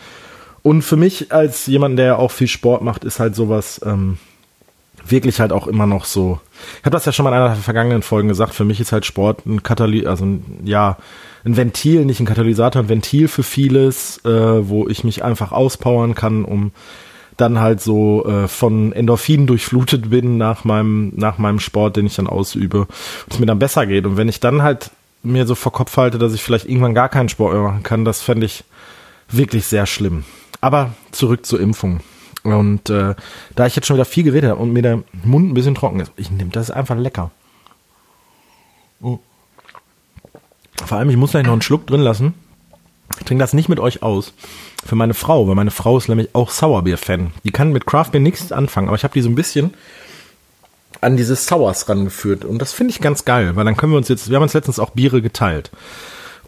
Und 0.61 0.81
für 0.81 0.97
mich 0.97 1.31
als 1.31 1.67
jemand, 1.67 1.99
der 1.99 2.19
auch 2.19 2.31
viel 2.31 2.47
Sport 2.47 2.81
macht, 2.81 3.03
ist 3.03 3.19
halt 3.19 3.35
sowas 3.35 3.79
ähm, 3.85 4.17
wirklich 5.05 5.39
halt 5.39 5.51
auch 5.51 5.67
immer 5.67 5.87
noch 5.87 6.05
so. 6.05 6.39
Ich 6.79 6.85
habe 6.85 6.91
das 6.91 7.05
ja 7.05 7.11
schon 7.11 7.23
mal 7.23 7.31
in 7.31 7.37
einer 7.37 7.49
der 7.49 7.55
vergangenen 7.55 8.01
Folgen 8.01 8.27
gesagt. 8.27 8.53
Für 8.53 8.65
mich 8.65 8.79
ist 8.79 8.91
halt 8.91 9.05
Sport 9.05 9.45
ein 9.45 9.63
Kataly 9.63 10.05
also 10.05 10.25
ein, 10.25 10.61
ja 10.65 10.97
ein 11.45 11.55
Ventil, 11.55 12.05
nicht 12.05 12.19
ein 12.19 12.25
Katalysator, 12.25 12.81
ein 12.81 12.89
Ventil 12.89 13.27
für 13.27 13.43
vieles, 13.43 14.23
äh, 14.25 14.29
wo 14.69 14.87
ich 14.87 15.03
mich 15.03 15.23
einfach 15.23 15.51
auspowern 15.51 16.15
kann, 16.15 16.43
um 16.43 16.71
dann 17.39 17.59
halt 17.59 17.81
so 17.81 18.25
äh, 18.25 18.47
von 18.47 18.91
Endorphinen 18.91 19.47
durchflutet 19.47 20.09
bin 20.09 20.37
nach 20.37 20.63
meinem, 20.63 21.13
nach 21.15 21.37
meinem 21.37 21.59
Sport, 21.59 21.97
den 21.97 22.05
ich 22.05 22.15
dann 22.15 22.27
ausübe, 22.27 22.87
es 23.29 23.39
mir 23.39 23.45
dann 23.45 23.59
besser 23.59 23.85
geht. 23.85 24.05
Und 24.05 24.17
wenn 24.17 24.29
ich 24.29 24.39
dann 24.39 24.61
halt 24.61 24.91
mir 25.23 25.45
so 25.45 25.55
vor 25.55 25.71
Kopf 25.71 25.97
halte, 25.97 26.17
dass 26.17 26.33
ich 26.33 26.41
vielleicht 26.41 26.65
irgendwann 26.65 26.93
gar 26.93 27.09
keinen 27.09 27.29
Sport 27.29 27.53
mehr 27.53 27.61
machen 27.61 27.83
kann, 27.83 28.05
das 28.05 28.21
fände 28.21 28.45
ich 28.45 28.63
wirklich 29.29 29.67
sehr 29.67 29.85
schlimm. 29.85 30.23
Aber 30.61 30.91
zurück 31.11 31.45
zur 31.45 31.59
Impfung. 31.59 32.01
Und 32.43 32.89
äh, 32.89 33.15
da 33.55 33.65
ich 33.65 33.75
jetzt 33.75 33.85
schon 33.85 33.97
wieder 33.97 34.05
viel 34.05 34.23
geredet 34.23 34.51
habe 34.51 34.61
und 34.61 34.71
mir 34.71 34.81
der 34.81 35.03
Mund 35.23 35.49
ein 35.49 35.53
bisschen 35.53 35.75
trocken 35.75 35.99
ist, 35.99 36.11
ich 36.15 36.31
nehme 36.31 36.51
das 36.51 36.69
ist 36.69 36.75
einfach 36.75 36.97
lecker. 36.97 37.31
Oh. 39.01 39.19
Vor 40.85 40.97
allem, 40.97 41.09
ich 41.09 41.17
muss 41.17 41.31
gleich 41.31 41.45
noch 41.45 41.53
einen 41.53 41.61
Schluck 41.61 41.87
drin 41.87 42.01
lassen. 42.01 42.33
Ich 43.17 43.25
trinke 43.25 43.43
das 43.43 43.53
nicht 43.53 43.69
mit 43.69 43.79
euch 43.79 44.03
aus. 44.03 44.33
Für 44.85 44.95
meine 44.95 45.13
Frau, 45.13 45.47
weil 45.47 45.55
meine 45.55 45.71
Frau 45.71 45.97
ist 45.97 46.07
nämlich 46.07 46.29
auch 46.33 46.51
Sauerbier-Fan. 46.51 47.31
Die 47.43 47.51
kann 47.51 47.73
mit 47.73 47.85
Craft 47.85 48.11
Beer 48.11 48.21
nichts 48.21 48.51
anfangen, 48.51 48.87
aber 48.87 48.95
ich 48.95 49.03
habe 49.03 49.13
die 49.13 49.21
so 49.21 49.29
ein 49.29 49.35
bisschen 49.35 49.73
an 51.01 51.17
dieses 51.17 51.45
Sours 51.45 51.87
rangeführt. 51.89 52.45
Und 52.45 52.61
das 52.61 52.73
finde 52.73 52.91
ich 52.91 53.01
ganz 53.01 53.25
geil, 53.25 53.55
weil 53.55 53.65
dann 53.65 53.77
können 53.77 53.93
wir 53.93 53.97
uns 53.97 54.07
jetzt, 54.07 54.29
wir 54.29 54.35
haben 54.35 54.43
uns 54.43 54.53
letztens 54.53 54.79
auch 54.79 54.91
Biere 54.91 55.21
geteilt. 55.21 55.71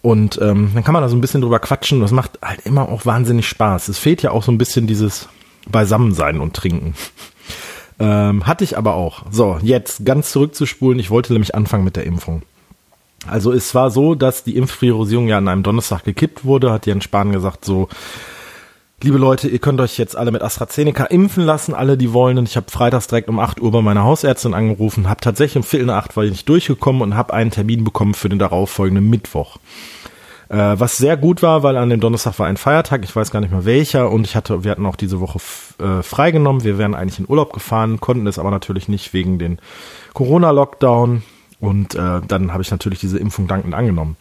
Und 0.01 0.39
ähm, 0.41 0.71
dann 0.73 0.83
kann 0.83 0.93
man 0.93 1.03
da 1.03 1.09
so 1.09 1.15
ein 1.15 1.21
bisschen 1.21 1.41
drüber 1.41 1.59
quatschen. 1.59 2.01
Das 2.01 2.11
macht 2.11 2.39
halt 2.41 2.65
immer 2.65 2.89
auch 2.89 3.05
wahnsinnig 3.05 3.47
Spaß. 3.47 3.87
Es 3.87 3.99
fehlt 3.99 4.23
ja 4.23 4.31
auch 4.31 4.43
so 4.43 4.51
ein 4.51 4.57
bisschen 4.57 4.87
dieses 4.87 5.29
Beisammensein 5.69 6.39
und 6.39 6.55
Trinken. 6.55 6.95
Ähm, 7.99 8.47
hatte 8.47 8.63
ich 8.63 8.77
aber 8.77 8.95
auch. 8.95 9.25
So, 9.29 9.59
jetzt 9.61 10.05
ganz 10.05 10.31
zurückzuspulen. 10.31 10.97
Ich 10.97 11.11
wollte 11.11 11.33
nämlich 11.33 11.53
anfangen 11.53 11.83
mit 11.83 11.95
der 11.95 12.05
Impfung. 12.05 12.41
Also 13.27 13.51
es 13.51 13.75
war 13.75 13.91
so, 13.91 14.15
dass 14.15 14.43
die 14.43 14.57
Impfpriorisierung 14.57 15.27
ja 15.27 15.37
an 15.37 15.47
einem 15.47 15.63
Donnerstag 15.63 16.03
gekippt 16.03 16.43
wurde, 16.43 16.71
hat 16.71 16.87
Jens 16.87 17.03
Spahn 17.03 17.31
gesagt, 17.31 17.65
so, 17.65 17.87
liebe 19.03 19.17
Leute, 19.17 19.47
ihr 19.47 19.59
könnt 19.59 19.79
euch 19.79 19.97
jetzt 19.97 20.15
alle 20.15 20.31
mit 20.31 20.41
AstraZeneca 20.41 21.05
impfen 21.05 21.43
lassen, 21.43 21.73
alle 21.73 21.97
die 21.97 22.13
wollen. 22.13 22.37
Und 22.37 22.47
ich 22.47 22.57
habe 22.57 22.71
freitags 22.71 23.07
direkt 23.07 23.29
um 23.29 23.39
8 23.39 23.61
Uhr 23.61 23.71
bei 23.71 23.81
meiner 23.81 24.03
Hausärztin 24.03 24.53
angerufen, 24.53 25.09
habe 25.09 25.21
tatsächlich 25.21 25.57
um 25.57 25.63
Viertel 25.63 25.87
nach 25.87 26.03
acht 26.03 26.17
war 26.17 26.23
ich 26.23 26.31
nicht 26.31 26.49
durchgekommen 26.49 27.01
und 27.01 27.15
habe 27.15 27.33
einen 27.33 27.51
Termin 27.51 27.83
bekommen 27.83 28.13
für 28.13 28.29
den 28.29 28.39
darauffolgenden 28.39 29.09
Mittwoch. 29.09 29.57
Äh, 30.49 30.79
was 30.79 30.97
sehr 30.97 31.15
gut 31.15 31.41
war, 31.41 31.63
weil 31.63 31.77
an 31.77 31.89
dem 31.89 31.99
Donnerstag 31.99 32.37
war 32.39 32.47
ein 32.47 32.57
Feiertag, 32.57 33.03
ich 33.03 33.15
weiß 33.15 33.31
gar 33.31 33.39
nicht 33.39 33.51
mehr 33.51 33.65
welcher 33.65 34.09
und 34.11 34.25
ich 34.25 34.35
hatte, 34.35 34.63
wir 34.63 34.71
hatten 34.71 34.85
auch 34.85 34.97
diese 34.97 35.19
Woche 35.21 35.39
äh, 35.79 36.03
freigenommen. 36.03 36.63
Wir 36.63 36.77
wären 36.77 36.93
eigentlich 36.95 37.19
in 37.19 37.29
Urlaub 37.29 37.53
gefahren, 37.53 37.99
konnten 37.99 38.27
es 38.27 38.37
aber 38.37 38.51
natürlich 38.51 38.89
nicht 38.89 39.13
wegen 39.13 39.39
den 39.39 39.59
Corona-Lockdown. 40.13 41.23
Und 41.61 41.95
äh, 41.95 42.21
dann 42.27 42.51
habe 42.51 42.63
ich 42.63 42.71
natürlich 42.71 42.99
diese 42.99 43.19
Impfung 43.19 43.47
dankend 43.47 43.73
angenommen. 43.73 44.17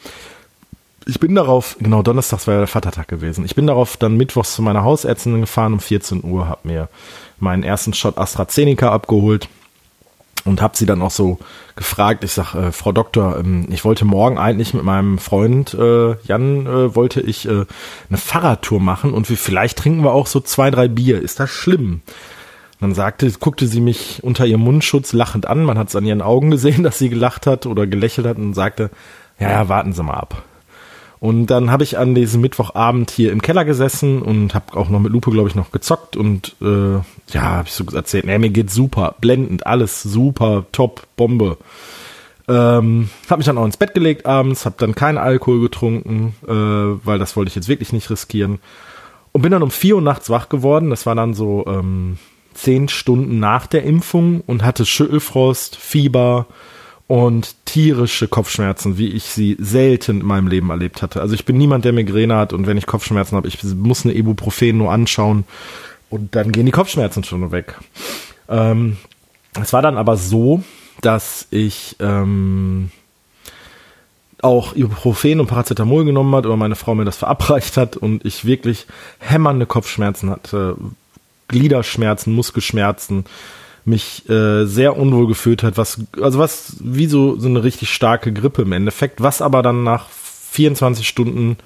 Ich 1.07 1.19
bin 1.19 1.35
darauf, 1.35 1.77
genau, 1.81 2.03
Donnerstags 2.03 2.47
war 2.47 2.55
ja 2.55 2.61
der 2.61 2.67
Vatertag 2.69 3.09
gewesen. 3.09 3.45
Ich 3.47 3.55
bin 3.55 3.67
darauf 3.67 3.97
dann 3.97 4.17
mittwochs 4.17 4.55
zu 4.55 4.63
meiner 4.63 4.85
Hausärztin 4.85 5.41
gefahren 5.41 5.73
um 5.73 5.81
14 5.81 6.23
Uhr, 6.23 6.49
habe 6.49 6.69
mir 6.69 6.89
meinen 7.39 7.63
ersten 7.63 7.95
Shot 7.95 8.19
AstraZeneca 8.19 8.93
abgeholt 8.93 9.49
und 10.45 10.61
habe 10.61 10.77
sie 10.77 10.85
dann 10.85 11.01
auch 11.01 11.11
so 11.11 11.39
gefragt. 11.77 12.25
Ich 12.25 12.33
sag, 12.33 12.55
äh, 12.55 12.73
Frau 12.73 12.93
Doktor, 12.93 13.39
ähm, 13.39 13.67
ich 13.71 13.85
wollte 13.85 14.05
morgen 14.05 14.39
eigentlich 14.39 14.75
mit 14.75 14.85
meinem 14.85 15.19
Freund 15.19 15.73
äh, 15.75 16.17
Jan 16.25 16.67
äh, 16.67 16.95
wollte 16.95 17.23
ich 17.23 17.47
äh, 17.47 17.65
eine 18.09 18.19
Fahrradtour 18.19 18.81
machen 18.81 19.15
und 19.15 19.29
wir, 19.31 19.39
vielleicht 19.39 19.79
trinken 19.79 20.05
wir 20.05 20.13
auch 20.13 20.27
so 20.27 20.41
zwei, 20.41 20.71
drei 20.71 20.89
Bier. 20.89 21.21
Ist 21.21 21.41
das 21.41 21.49
schlimm? 21.51 22.03
Dann 22.81 22.95
sagte, 22.95 23.31
guckte 23.39 23.67
sie 23.67 23.81
mich 23.81 24.21
unter 24.23 24.47
ihrem 24.47 24.63
Mundschutz 24.63 25.13
lachend 25.13 25.47
an. 25.47 25.65
Man 25.65 25.79
hat 25.79 25.89
es 25.89 25.97
an 25.97 26.07
ihren 26.07 26.23
Augen 26.23 26.51
gesehen, 26.51 26.83
dass 26.83 26.99
sie 26.99 27.11
gelacht 27.11 27.47
hat 27.47 27.67
oder 27.67 27.87
gelächelt 27.87 28.27
hat 28.27 28.39
und 28.39 28.55
sagte, 28.55 28.91
ja, 29.39 29.51
ja, 29.51 29.69
warten 29.69 29.93
Sie 29.93 30.03
mal 30.03 30.15
ab. 30.15 30.43
Und 31.19 31.49
dann 31.49 31.71
habe 31.71 31.85
ich 31.85 31.99
an 31.99 32.15
diesem 32.15 32.41
Mittwochabend 32.41 33.11
hier 33.11 33.31
im 33.31 33.43
Keller 33.43 33.67
gesessen 33.67 34.23
und 34.23 34.55
habe 34.55 34.75
auch 34.75 34.89
noch 34.89 35.01
mit 35.01 35.13
Lupe, 35.13 35.31
glaube 35.31 35.51
ich, 35.51 35.55
noch 35.55 35.71
gezockt 35.71 36.17
und 36.17 36.57
äh, 36.63 36.95
ja, 36.95 37.43
habe 37.43 37.69
ich 37.69 37.75
so 37.75 37.85
erzählt, 37.93 38.25
nee, 38.25 38.39
mir 38.39 38.49
geht 38.49 38.71
super, 38.71 39.15
blendend, 39.21 39.67
alles 39.67 40.03
super, 40.03 40.65
top, 40.73 41.07
Bombe. 41.17 41.59
Ähm, 42.49 43.11
habe 43.29 43.39
mich 43.39 43.47
dann 43.47 43.59
auch 43.59 43.67
ins 43.67 43.77
Bett 43.77 43.93
gelegt 43.93 44.25
abends, 44.25 44.65
habe 44.65 44.77
dann 44.79 44.95
keinen 44.95 45.19
Alkohol 45.19 45.61
getrunken, 45.61 46.35
äh, 46.49 47.07
weil 47.07 47.19
das 47.19 47.37
wollte 47.37 47.51
ich 47.51 47.55
jetzt 47.55 47.69
wirklich 47.69 47.93
nicht 47.93 48.09
riskieren. 48.09 48.59
Und 49.33 49.43
bin 49.43 49.53
dann 49.53 49.63
um 49.63 49.71
vier 49.71 49.97
Uhr 49.97 50.03
nachts 50.03 50.31
wach 50.31 50.49
geworden. 50.49 50.89
Das 50.89 51.05
war 51.05 51.15
dann 51.15 51.35
so 51.35 51.65
ähm, 51.69 52.19
zehn 52.55 52.89
Stunden 52.89 53.39
nach 53.39 53.67
der 53.67 53.85
Impfung 53.85 54.43
und 54.47 54.65
hatte 54.65 54.87
Schüttelfrost, 54.87 55.77
Fieber 55.77 56.47
und 57.07 57.57
tierische 57.65 58.29
Kopfschmerzen, 58.29 58.97
wie 58.97 59.09
ich 59.09 59.25
sie 59.25 59.57
selten 59.59 60.21
in 60.21 60.27
meinem 60.27 60.47
Leben 60.47 60.71
erlebt 60.71 61.03
hatte. 61.03 61.21
Also 61.21 61.35
ich 61.35 61.45
bin 61.45 61.59
niemand, 61.59 61.85
der 61.85 61.93
Migräne 61.93 62.37
hat 62.37 62.53
und 62.53 62.67
wenn 62.67 62.77
ich 62.77 62.87
Kopfschmerzen 62.87 63.37
habe, 63.37 63.49
ich 63.49 63.63
muss 63.65 64.05
eine 64.05 64.15
Ibuprofen 64.15 64.79
nur 64.79 64.93
anschauen 64.93 65.45
und 66.09 66.37
dann 66.37 66.53
gehen 66.53 66.67
die 66.67 66.73
Kopfschmerzen 66.73 67.25
schon 67.25 67.51
weg. 67.51 67.75
Ähm, 68.49 68.97
es 69.61 69.73
war 69.73 69.83
dann 69.83 69.99
aber 69.99 70.17
so, 70.17 70.63
dass 71.01 71.49
ich 71.51 71.97
ähm, 71.99 72.91
auch 74.43 74.75
Ibuprofen 74.75 75.41
und 75.41 75.47
Paracetamol 75.47 76.05
genommen 76.05 76.35
hat 76.35 76.47
oder 76.47 76.57
meine 76.57 76.77
Frau 76.77 76.95
mir 76.95 77.05
das 77.05 77.17
verabreicht 77.17 77.77
hat 77.77 77.97
und 77.97 78.25
ich 78.25 78.45
wirklich 78.45 78.87
hämmernde 79.19 79.67
Kopfschmerzen 79.67 80.31
hatte, 80.31 80.77
Gliederschmerzen, 81.51 82.35
Muskelschmerzen, 82.35 83.25
mich 83.85 84.29
äh, 84.29 84.65
sehr 84.65 84.97
unwohl 84.97 85.27
gefühlt 85.27 85.63
hat, 85.63 85.77
was 85.77 86.01
also 86.21 86.39
was 86.39 86.77
wie 86.81 87.07
so 87.07 87.39
so 87.39 87.49
eine 87.49 87.65
richtig 87.65 87.91
starke 87.91 88.33
Grippe 88.33 88.63
im 88.63 88.73
Endeffekt, 88.73 89.23
was 89.23 89.43
aber 89.43 89.63
dann 89.63 89.85
nach 89.85 90.09
24 90.09 91.07
Stunden 91.07 91.57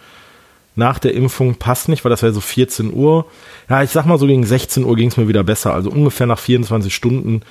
nach 0.76 0.98
der 0.98 1.14
Impfung 1.14 1.54
passt 1.56 1.88
nicht, 1.88 2.04
weil 2.04 2.10
das 2.10 2.22
wäre 2.22 2.32
so 2.32 2.40
14 2.40 2.92
Uhr. 2.92 3.26
Ja, 3.68 3.82
ich 3.82 3.90
sag 3.90 4.06
mal 4.06 4.18
so 4.18 4.26
gegen 4.26 4.44
16 4.44 4.84
Uhr 4.84 4.96
ging 4.96 5.08
es 5.08 5.16
mir 5.16 5.28
wieder 5.28 5.44
besser. 5.44 5.72
Also 5.72 5.90
ungefähr 5.90 6.26
nach 6.26 6.38
24 6.38 6.92
Stunden 6.92 7.42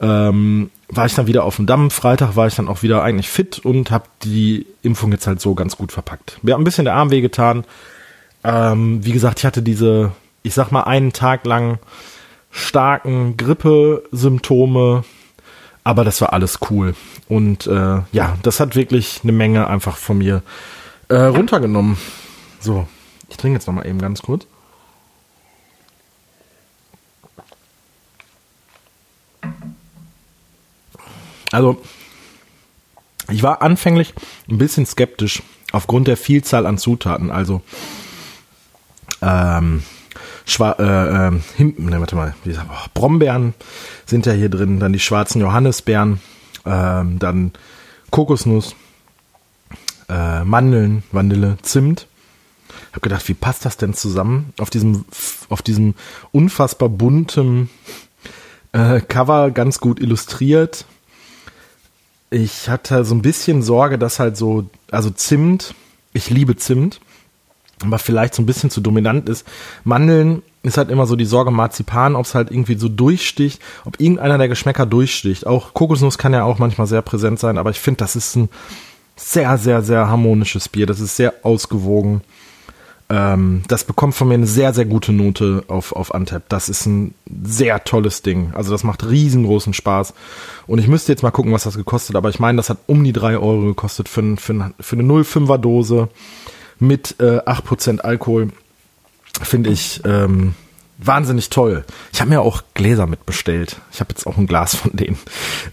ähm, 0.00 0.70
war 0.88 1.06
ich 1.06 1.14
dann 1.14 1.26
wieder 1.26 1.44
auf 1.44 1.56
dem 1.56 1.66
Damm. 1.66 1.90
Freitag 1.90 2.36
war 2.36 2.46
ich 2.46 2.54
dann 2.54 2.68
auch 2.68 2.82
wieder 2.82 3.02
eigentlich 3.02 3.28
fit 3.28 3.58
und 3.58 3.90
habe 3.90 4.04
die 4.22 4.66
Impfung 4.82 5.12
jetzt 5.12 5.26
halt 5.26 5.40
so 5.40 5.54
ganz 5.54 5.76
gut 5.76 5.92
verpackt. 5.92 6.38
Mir 6.42 6.54
hat 6.54 6.60
ein 6.60 6.64
bisschen 6.64 6.84
der 6.84 6.94
Arm 6.94 7.10
wehgetan. 7.10 7.64
Ähm, 8.44 9.04
wie 9.04 9.12
gesagt, 9.12 9.40
ich 9.40 9.46
hatte 9.46 9.62
diese, 9.62 10.12
ich 10.48 10.54
sag 10.54 10.72
mal, 10.72 10.84
einen 10.84 11.12
Tag 11.12 11.44
lang 11.44 11.78
starken 12.50 13.36
Grippesymptome, 13.36 15.04
aber 15.84 16.04
das 16.04 16.22
war 16.22 16.32
alles 16.32 16.60
cool. 16.70 16.94
Und 17.28 17.66
äh, 17.66 18.00
ja, 18.12 18.36
das 18.42 18.58
hat 18.58 18.74
wirklich 18.74 19.20
eine 19.22 19.32
Menge 19.32 19.66
einfach 19.66 19.98
von 19.98 20.16
mir 20.16 20.42
äh, 21.08 21.16
runtergenommen. 21.16 21.98
So, 22.60 22.88
ich 23.28 23.36
trinke 23.36 23.58
jetzt 23.58 23.66
nochmal 23.66 23.86
eben 23.86 23.98
ganz 23.98 24.22
kurz. 24.22 24.46
Also, 31.52 31.82
ich 33.30 33.42
war 33.42 33.60
anfänglich 33.60 34.14
ein 34.48 34.56
bisschen 34.56 34.86
skeptisch 34.86 35.42
aufgrund 35.72 36.08
der 36.08 36.16
Vielzahl 36.16 36.64
an 36.64 36.78
Zutaten. 36.78 37.30
Also, 37.30 37.60
ähm, 39.20 39.82
Schwa 40.48 40.72
äh, 40.78 41.28
äh, 41.28 41.62
ne, 41.62 42.00
warte 42.00 42.16
mal, 42.16 42.34
wie 42.42 42.50
gesagt, 42.50 42.70
oh, 42.72 42.86
Brombeeren 42.94 43.52
sind 44.06 44.24
ja 44.24 44.32
hier 44.32 44.48
drin, 44.48 44.80
dann 44.80 44.94
die 44.94 44.98
schwarzen 44.98 45.42
Johannisbeeren, 45.42 46.20
ähm, 46.64 47.18
dann 47.18 47.52
Kokosnuss, 48.10 48.74
äh, 50.08 50.44
Mandeln, 50.44 51.02
Vanille, 51.12 51.58
Zimt. 51.60 52.06
Ich 52.68 52.92
habe 52.92 53.00
gedacht, 53.00 53.28
wie 53.28 53.34
passt 53.34 53.66
das 53.66 53.76
denn 53.76 53.92
zusammen 53.92 54.54
auf 54.58 54.70
diesem 54.70 55.04
auf 55.50 55.60
diesem 55.60 55.94
unfassbar 56.32 56.88
bunten 56.88 57.68
äh, 58.72 59.02
Cover 59.02 59.50
ganz 59.50 59.80
gut 59.80 60.00
illustriert. 60.00 60.86
Ich 62.30 62.70
hatte 62.70 63.04
so 63.04 63.14
ein 63.14 63.22
bisschen 63.22 63.60
Sorge, 63.60 63.98
dass 63.98 64.18
halt 64.18 64.38
so 64.38 64.70
also 64.90 65.10
Zimt, 65.10 65.74
ich 66.14 66.30
liebe 66.30 66.56
Zimt 66.56 67.00
aber 67.82 67.98
vielleicht 67.98 68.34
so 68.34 68.42
ein 68.42 68.46
bisschen 68.46 68.70
zu 68.70 68.80
dominant 68.80 69.28
ist. 69.28 69.46
Mandeln 69.84 70.42
ist 70.62 70.76
halt 70.76 70.90
immer 70.90 71.06
so 71.06 71.16
die 71.16 71.24
Sorge 71.24 71.50
Marzipan, 71.50 72.16
ob 72.16 72.26
es 72.26 72.34
halt 72.34 72.50
irgendwie 72.50 72.76
so 72.76 72.88
durchsticht, 72.88 73.60
ob 73.84 74.00
irgendeiner 74.00 74.38
der 74.38 74.48
Geschmäcker 74.48 74.86
durchsticht. 74.86 75.46
Auch 75.46 75.74
Kokosnuss 75.74 76.18
kann 76.18 76.32
ja 76.32 76.44
auch 76.44 76.58
manchmal 76.58 76.86
sehr 76.86 77.02
präsent 77.02 77.38
sein, 77.38 77.58
aber 77.58 77.70
ich 77.70 77.80
finde, 77.80 77.98
das 77.98 78.16
ist 78.16 78.36
ein 78.36 78.48
sehr, 79.16 79.58
sehr, 79.58 79.82
sehr 79.82 80.08
harmonisches 80.08 80.68
Bier. 80.68 80.86
Das 80.86 81.00
ist 81.00 81.16
sehr 81.16 81.34
ausgewogen. 81.42 82.22
Ähm, 83.10 83.62
das 83.68 83.84
bekommt 83.84 84.14
von 84.14 84.28
mir 84.28 84.34
eine 84.34 84.46
sehr, 84.46 84.74
sehr 84.74 84.84
gute 84.84 85.12
Note 85.12 85.64
auf, 85.68 85.92
auf 85.92 86.14
Antep. 86.14 86.48
Das 86.48 86.68
ist 86.68 86.86
ein 86.86 87.14
sehr 87.44 87.82
tolles 87.84 88.22
Ding. 88.22 88.52
Also 88.54 88.70
das 88.70 88.84
macht 88.84 89.08
riesengroßen 89.08 89.72
Spaß. 89.72 90.14
Und 90.66 90.78
ich 90.78 90.88
müsste 90.88 91.12
jetzt 91.12 91.22
mal 91.22 91.30
gucken, 91.30 91.52
was 91.52 91.64
das 91.64 91.76
gekostet, 91.76 92.16
aber 92.16 92.28
ich 92.28 92.38
meine, 92.38 92.56
das 92.56 92.70
hat 92.70 92.78
um 92.86 93.02
die 93.02 93.12
drei 93.12 93.38
Euro 93.38 93.62
gekostet 93.62 94.08
für, 94.08 94.36
für, 94.36 94.72
für 94.78 94.96
eine 94.96 95.04
0,5er 95.04 95.58
Dose 95.58 96.08
mit 96.78 97.16
äh, 97.20 97.40
8% 97.40 98.00
Alkohol. 98.00 98.48
Finde 99.42 99.70
ich 99.70 100.00
ähm, 100.04 100.54
wahnsinnig 100.98 101.48
toll. 101.48 101.84
Ich 102.12 102.20
habe 102.20 102.30
mir 102.30 102.40
auch 102.40 102.62
Gläser 102.74 103.06
mitbestellt. 103.06 103.76
Ich 103.92 104.00
habe 104.00 104.10
jetzt 104.10 104.26
auch 104.26 104.36
ein 104.36 104.48
Glas 104.48 104.74
von 104.74 104.90
denen, 104.92 105.16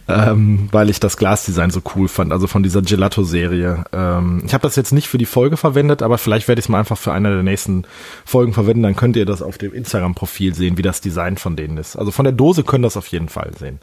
ähm, 0.08 0.70
weil 0.72 0.90
ich 0.90 1.00
das 1.00 1.18
Glasdesign 1.18 1.72
so 1.72 1.82
cool 1.96 2.08
fand, 2.08 2.32
also 2.32 2.46
von 2.46 2.62
dieser 2.62 2.84
Gelato-Serie. 2.84 3.86
Ähm, 3.92 4.44
ich 4.46 4.54
habe 4.54 4.62
das 4.62 4.76
jetzt 4.76 4.94
nicht 4.94 5.08
für 5.08 5.18
die 5.18 5.26
Folge 5.26 5.58
verwendet, 5.58 6.04
aber 6.04 6.18
vielleicht 6.20 6.48
werde 6.48 6.60
ich 6.60 6.66
es 6.66 6.70
mal 6.70 6.80
einfach 6.80 6.98
für 6.98 7.12
eine 7.12 7.34
der 7.34 7.44
nächsten 7.44 7.86
Folgen 8.24 8.54
verwenden. 8.54 8.84
Dann 8.84 8.96
könnt 8.96 9.16
ihr 9.16 9.26
das 9.26 9.42
auf 9.42 9.58
dem 9.58 9.74
Instagram-Profil 9.74 10.54
sehen, 10.54 10.78
wie 10.78 10.84
das 10.84 11.02
Design 11.02 11.38
von 11.38 11.56
denen 11.56 11.78
ist. 11.78 11.96
Also 11.96 12.12
von 12.12 12.24
der 12.24 12.34
Dose 12.34 12.64
könnt 12.64 12.84
ihr 12.84 12.88
das 12.88 12.98
auf 12.98 13.08
jeden 13.08 13.30
Fall 13.30 13.52
sehen. 13.58 13.80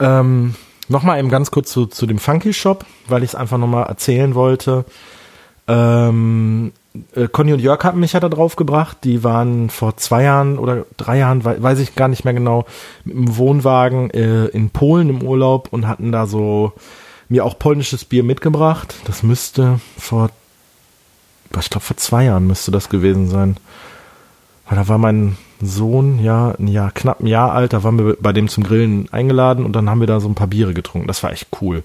Ähm, 0.00 0.56
nochmal 0.88 1.20
eben 1.20 1.28
ganz 1.28 1.52
kurz 1.52 1.70
zu, 1.70 1.86
zu 1.86 2.06
dem 2.06 2.18
Funky 2.18 2.52
Shop, 2.52 2.84
weil 3.06 3.22
ich 3.22 3.30
es 3.30 3.34
einfach 3.36 3.58
nochmal 3.58 3.86
erzählen 3.86 4.34
wollte. 4.34 4.84
Ähm, 5.68 6.72
äh, 7.14 7.28
Conny 7.28 7.52
und 7.52 7.60
Jörg 7.60 7.82
hatten 7.84 8.00
mich 8.00 8.12
ja 8.12 8.20
da 8.20 8.28
drauf 8.28 8.56
gebracht. 8.56 8.98
Die 9.04 9.24
waren 9.24 9.70
vor 9.70 9.96
zwei 9.96 10.22
Jahren 10.22 10.58
oder 10.58 10.86
drei 10.96 11.18
Jahren, 11.18 11.44
weiß 11.44 11.78
ich 11.78 11.94
gar 11.94 12.08
nicht 12.08 12.24
mehr 12.24 12.34
genau, 12.34 12.66
mit 13.04 13.16
einem 13.16 13.36
Wohnwagen 13.36 14.10
äh, 14.10 14.46
in 14.46 14.70
Polen 14.70 15.10
im 15.10 15.22
Urlaub 15.22 15.68
und 15.72 15.86
hatten 15.86 16.12
da 16.12 16.26
so 16.26 16.72
mir 17.28 17.44
auch 17.44 17.58
polnisches 17.58 18.04
Bier 18.04 18.22
mitgebracht. 18.22 18.94
Das 19.04 19.22
müsste 19.22 19.80
vor, 19.98 20.30
ich 21.58 21.70
glaube 21.70 21.84
vor 21.84 21.96
zwei 21.96 22.24
Jahren 22.24 22.46
müsste 22.46 22.70
das 22.70 22.88
gewesen 22.88 23.28
sein. 23.28 23.56
Da 24.70 24.88
war 24.88 24.98
mein 24.98 25.36
Sohn, 25.62 26.18
ja, 26.18 26.54
ein 26.58 26.68
Jahr, 26.68 26.90
knapp 26.90 27.20
ein 27.20 27.26
Jahr 27.26 27.52
alt, 27.52 27.72
da 27.72 27.82
waren 27.82 27.98
wir 27.98 28.16
bei 28.20 28.32
dem 28.32 28.48
zum 28.48 28.64
Grillen 28.64 29.08
eingeladen 29.12 29.64
und 29.64 29.72
dann 29.72 29.88
haben 29.88 30.00
wir 30.00 30.06
da 30.06 30.20
so 30.20 30.28
ein 30.28 30.34
paar 30.34 30.48
Biere 30.48 30.74
getrunken. 30.74 31.08
Das 31.08 31.22
war 31.22 31.32
echt 31.32 31.48
cool. 31.60 31.82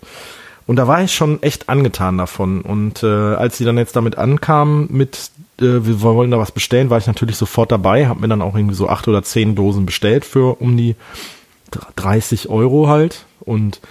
Und 0.68 0.76
da 0.76 0.88
war 0.88 1.02
ich 1.02 1.14
schon 1.14 1.42
echt 1.44 1.70
angetan 1.70 2.18
davon. 2.18 2.62
Und 2.62 3.04
äh, 3.04 3.08
als 3.08 3.58
sie 3.58 3.66
dann 3.66 3.78
jetzt 3.78 3.96
damit 3.96 4.18
ankamen 4.18 4.88
mit, 4.90 5.32
äh, 5.60 5.86
wir 5.86 6.02
wollen 6.02 6.32
da 6.32 6.40
was 6.40 6.52
bestellen, 6.52 6.90
war 6.90 6.98
ich 6.98 7.08
natürlich 7.08 7.38
sofort 7.38 7.72
dabei, 7.72 8.08
habe 8.08 8.22
mir 8.22 8.28
dann 8.28 8.42
auch 8.42 8.56
irgendwie 8.56 8.76
so 8.76 8.88
acht 8.88 9.08
oder 9.08 9.24
zehn 9.24 9.56
Dosen 9.56 9.86
bestellt 9.86 10.26
für 10.26 10.62
um 10.62 10.78
die 10.78 10.96
30 11.96 12.50
Euro 12.50 12.88
halt. 12.88 13.26
Und 13.40 13.82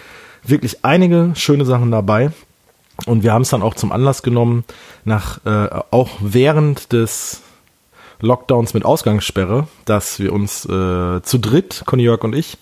wirklich 0.43 0.85
einige 0.85 1.33
schöne 1.35 1.65
Sachen 1.65 1.91
dabei. 1.91 2.31
Und 3.07 3.23
wir 3.23 3.33
haben 3.33 3.43
es 3.43 3.51
dann 3.51 3.63
auch 3.63 3.75
zum 3.75 3.93
Anlass 3.93 4.23
genommen, 4.23 4.65
nach 5.05 5.45
äh, 5.45 5.69
auch 5.91 6.11
während 6.21 6.93
des 6.93 7.43
Lockdowns 8.21 8.75
mit 8.75 8.85
Ausgangssperre, 8.85 9.67
dass 9.87 10.19
wir 10.19 10.33
uns 10.33 10.65
äh, 10.67 11.23
zu 11.23 11.39
dritt, 11.39 11.83
Conny 11.87 12.03
Jörg 12.03 12.23
und 12.23 12.35
ich, 12.35 12.59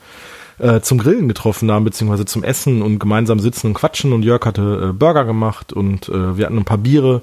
äh, 0.59 0.81
zum 0.81 0.99
Grillen 0.99 1.29
getroffen 1.29 1.71
haben, 1.71 1.85
beziehungsweise 1.85 2.25
zum 2.25 2.45
Essen 2.45 2.83
und 2.83 2.99
gemeinsam 2.99 3.41
sitzen 3.41 3.69
und 3.69 3.75
quatschen. 3.75 4.12
Und 4.12 4.23
Jörg 4.23 4.45
hatte 4.45 4.91
äh, 4.91 4.93
Burger 4.93 5.25
gemacht 5.25 5.73
und 5.73 6.09
äh, 6.09 6.37
wir 6.37 6.47
hatten 6.47 6.59
ein 6.59 6.65
paar 6.65 6.79
Biere 6.79 7.23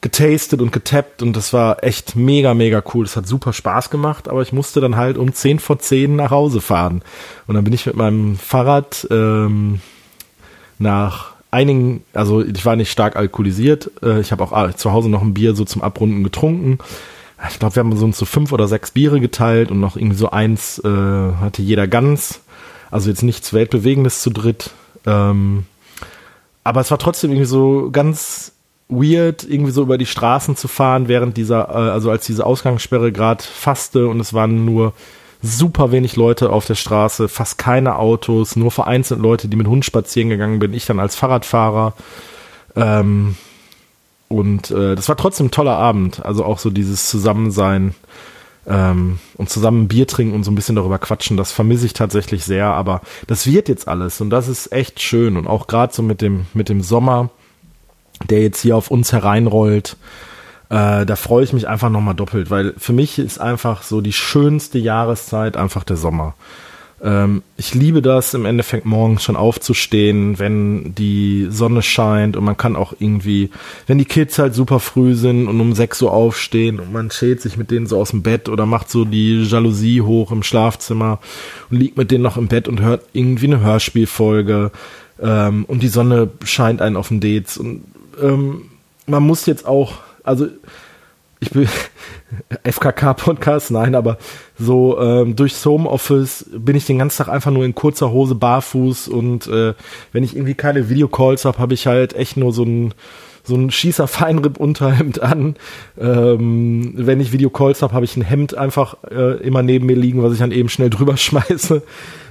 getastet 0.00 0.62
und 0.62 0.72
getappt 0.72 1.22
und 1.22 1.36
das 1.36 1.52
war 1.52 1.84
echt 1.84 2.16
mega, 2.16 2.54
mega 2.54 2.82
cool. 2.94 3.04
Das 3.04 3.16
hat 3.16 3.26
super 3.26 3.52
Spaß 3.52 3.90
gemacht, 3.90 4.28
aber 4.28 4.40
ich 4.40 4.52
musste 4.52 4.80
dann 4.80 4.96
halt 4.96 5.18
um 5.18 5.32
10 5.32 5.58
vor 5.58 5.78
10 5.78 6.16
nach 6.16 6.30
Hause 6.30 6.60
fahren. 6.60 7.02
Und 7.46 7.54
dann 7.54 7.64
bin 7.64 7.74
ich 7.74 7.84
mit 7.84 7.96
meinem 7.96 8.36
Fahrrad 8.36 9.06
ähm, 9.10 9.80
nach 10.78 11.32
einigen, 11.50 12.02
also 12.14 12.42
ich 12.42 12.64
war 12.64 12.76
nicht 12.76 12.90
stark 12.90 13.16
alkoholisiert. 13.16 13.90
Äh, 14.02 14.20
ich 14.20 14.32
habe 14.32 14.44
auch 14.44 14.68
äh, 14.68 14.74
zu 14.74 14.92
Hause 14.92 15.10
noch 15.10 15.22
ein 15.22 15.34
Bier 15.34 15.54
so 15.54 15.64
zum 15.64 15.82
Abrunden 15.82 16.24
getrunken 16.24 16.78
ich 17.48 17.58
glaube, 17.58 17.76
wir 17.76 17.80
haben 17.80 17.96
so, 17.96 18.10
so 18.12 18.24
fünf 18.24 18.52
oder 18.52 18.68
sechs 18.68 18.90
Biere 18.90 19.20
geteilt 19.20 19.70
und 19.70 19.80
noch 19.80 19.96
irgendwie 19.96 20.16
so 20.16 20.30
eins 20.30 20.78
äh, 20.80 20.88
hatte 20.88 21.62
jeder 21.62 21.86
ganz. 21.86 22.40
Also 22.90 23.08
jetzt 23.08 23.22
nichts 23.22 23.52
Weltbewegendes 23.52 24.20
zu 24.20 24.30
dritt. 24.30 24.70
Ähm, 25.06 25.64
aber 26.64 26.80
es 26.80 26.90
war 26.90 26.98
trotzdem 26.98 27.30
irgendwie 27.30 27.46
so 27.46 27.90
ganz 27.90 28.52
weird, 28.88 29.44
irgendwie 29.48 29.70
so 29.70 29.82
über 29.82 29.96
die 29.96 30.06
Straßen 30.06 30.56
zu 30.56 30.68
fahren, 30.68 31.08
während 31.08 31.36
dieser, 31.36 31.68
äh, 31.68 31.90
also 31.90 32.10
als 32.10 32.26
diese 32.26 32.44
Ausgangssperre 32.44 33.12
gerade 33.12 33.42
fasste 33.42 34.08
und 34.08 34.20
es 34.20 34.34
waren 34.34 34.64
nur 34.64 34.92
super 35.42 35.90
wenig 35.90 36.16
Leute 36.16 36.50
auf 36.50 36.66
der 36.66 36.74
Straße, 36.74 37.28
fast 37.28 37.56
keine 37.56 37.96
Autos, 37.96 38.56
nur 38.56 38.70
vereinzelt 38.70 39.20
Leute, 39.20 39.48
die 39.48 39.56
mit 39.56 39.68
Hund 39.68 39.84
spazieren 39.84 40.28
gegangen 40.28 40.58
bin, 40.58 40.74
ich 40.74 40.84
dann 40.84 41.00
als 41.00 41.16
Fahrradfahrer. 41.16 41.94
Ähm, 42.76 43.36
und 44.30 44.70
äh, 44.70 44.94
das 44.94 45.08
war 45.08 45.16
trotzdem 45.16 45.46
ein 45.46 45.50
toller 45.50 45.76
Abend. 45.76 46.24
Also 46.24 46.44
auch 46.44 46.60
so 46.60 46.70
dieses 46.70 47.08
Zusammensein 47.08 47.96
ähm, 48.64 49.18
und 49.36 49.50
zusammen 49.50 49.88
Bier 49.88 50.06
trinken 50.06 50.34
und 50.34 50.44
so 50.44 50.52
ein 50.52 50.54
bisschen 50.54 50.76
darüber 50.76 51.00
quatschen, 51.00 51.36
das 51.36 51.50
vermisse 51.50 51.84
ich 51.86 51.94
tatsächlich 51.94 52.44
sehr. 52.44 52.66
Aber 52.66 53.00
das 53.26 53.48
wird 53.48 53.68
jetzt 53.68 53.88
alles 53.88 54.20
und 54.20 54.30
das 54.30 54.46
ist 54.46 54.72
echt 54.72 55.00
schön. 55.00 55.36
Und 55.36 55.48
auch 55.48 55.66
gerade 55.66 55.92
so 55.92 56.02
mit 56.02 56.22
dem, 56.22 56.46
mit 56.54 56.68
dem 56.68 56.80
Sommer, 56.80 57.30
der 58.28 58.42
jetzt 58.42 58.60
hier 58.60 58.76
auf 58.76 58.92
uns 58.92 59.12
hereinrollt, 59.12 59.96
äh, 60.68 61.04
da 61.04 61.16
freue 61.16 61.42
ich 61.42 61.52
mich 61.52 61.66
einfach 61.66 61.90
nochmal 61.90 62.14
doppelt, 62.14 62.50
weil 62.50 62.74
für 62.78 62.92
mich 62.92 63.18
ist 63.18 63.40
einfach 63.40 63.82
so 63.82 64.00
die 64.00 64.12
schönste 64.12 64.78
Jahreszeit 64.78 65.56
einfach 65.56 65.82
der 65.82 65.96
Sommer. 65.96 66.34
Ähm, 67.02 67.42
ich 67.56 67.74
liebe 67.74 68.02
das, 68.02 68.34
im 68.34 68.44
Endeffekt 68.44 68.84
morgens 68.84 69.22
schon 69.22 69.36
aufzustehen, 69.36 70.38
wenn 70.38 70.94
die 70.94 71.46
Sonne 71.50 71.82
scheint 71.82 72.36
und 72.36 72.44
man 72.44 72.56
kann 72.56 72.76
auch 72.76 72.92
irgendwie, 72.98 73.50
wenn 73.86 73.98
die 73.98 74.04
Kids 74.04 74.38
halt 74.38 74.54
super 74.54 74.80
früh 74.80 75.14
sind 75.14 75.48
und 75.48 75.60
um 75.60 75.72
6 75.72 76.02
Uhr 76.02 76.12
aufstehen 76.12 76.78
und 76.78 76.92
man 76.92 77.10
schält 77.10 77.40
sich 77.40 77.56
mit 77.56 77.70
denen 77.70 77.86
so 77.86 77.98
aus 77.98 78.10
dem 78.10 78.22
Bett 78.22 78.48
oder 78.48 78.66
macht 78.66 78.90
so 78.90 79.04
die 79.04 79.42
Jalousie 79.42 80.02
hoch 80.02 80.30
im 80.30 80.42
Schlafzimmer 80.42 81.20
und 81.70 81.78
liegt 81.78 81.96
mit 81.96 82.10
denen 82.10 82.22
noch 82.22 82.36
im 82.36 82.48
Bett 82.48 82.68
und 82.68 82.80
hört 82.80 83.02
irgendwie 83.12 83.46
eine 83.46 83.60
Hörspielfolge 83.60 84.70
ähm, 85.22 85.64
und 85.66 85.82
die 85.82 85.88
Sonne 85.88 86.28
scheint 86.44 86.82
einen 86.82 86.96
auf 86.96 87.08
den 87.08 87.20
Dates 87.20 87.56
und 87.56 87.84
ähm, 88.20 88.62
man 89.06 89.22
muss 89.22 89.46
jetzt 89.46 89.66
auch, 89.66 89.94
also 90.22 90.48
ich 91.40 91.50
bin 91.50 91.68
FKK-Podcast, 92.64 93.70
nein, 93.70 93.94
aber 93.94 94.18
so 94.58 95.00
ähm, 95.00 95.36
durchs 95.36 95.64
Homeoffice 95.64 96.46
bin 96.52 96.76
ich 96.76 96.86
den 96.86 96.98
ganzen 96.98 97.18
Tag 97.18 97.28
einfach 97.28 97.50
nur 97.50 97.64
in 97.64 97.74
kurzer 97.74 98.12
Hose 98.12 98.34
barfuß 98.34 99.08
und 99.08 99.46
äh, 99.46 99.74
wenn 100.12 100.22
ich 100.22 100.36
irgendwie 100.36 100.54
keine 100.54 100.88
Videocalls 100.88 101.44
habe, 101.44 101.58
habe 101.58 101.74
ich 101.74 101.86
halt 101.86 102.14
echt 102.14 102.36
nur 102.36 102.52
so 102.52 102.64
ein 102.64 102.94
so 103.42 103.56
ein 103.56 103.70
Schießer 103.70 104.06
Feinripp 104.06 104.58
Unterhemd 104.58 105.22
an. 105.22 105.56
Ähm, 105.98 106.92
wenn 106.94 107.20
ich 107.20 107.32
Videocalls 107.32 107.80
habe, 107.80 107.94
habe 107.94 108.04
ich 108.04 108.16
ein 108.16 108.22
Hemd 108.22 108.54
einfach 108.54 108.96
äh, 109.10 109.38
immer 109.38 109.62
neben 109.62 109.86
mir 109.86 109.96
liegen, 109.96 110.22
was 110.22 110.34
ich 110.34 110.38
dann 110.38 110.52
eben 110.52 110.68
schnell 110.68 110.90
drüber 110.90 111.16
schmeiße 111.16 111.82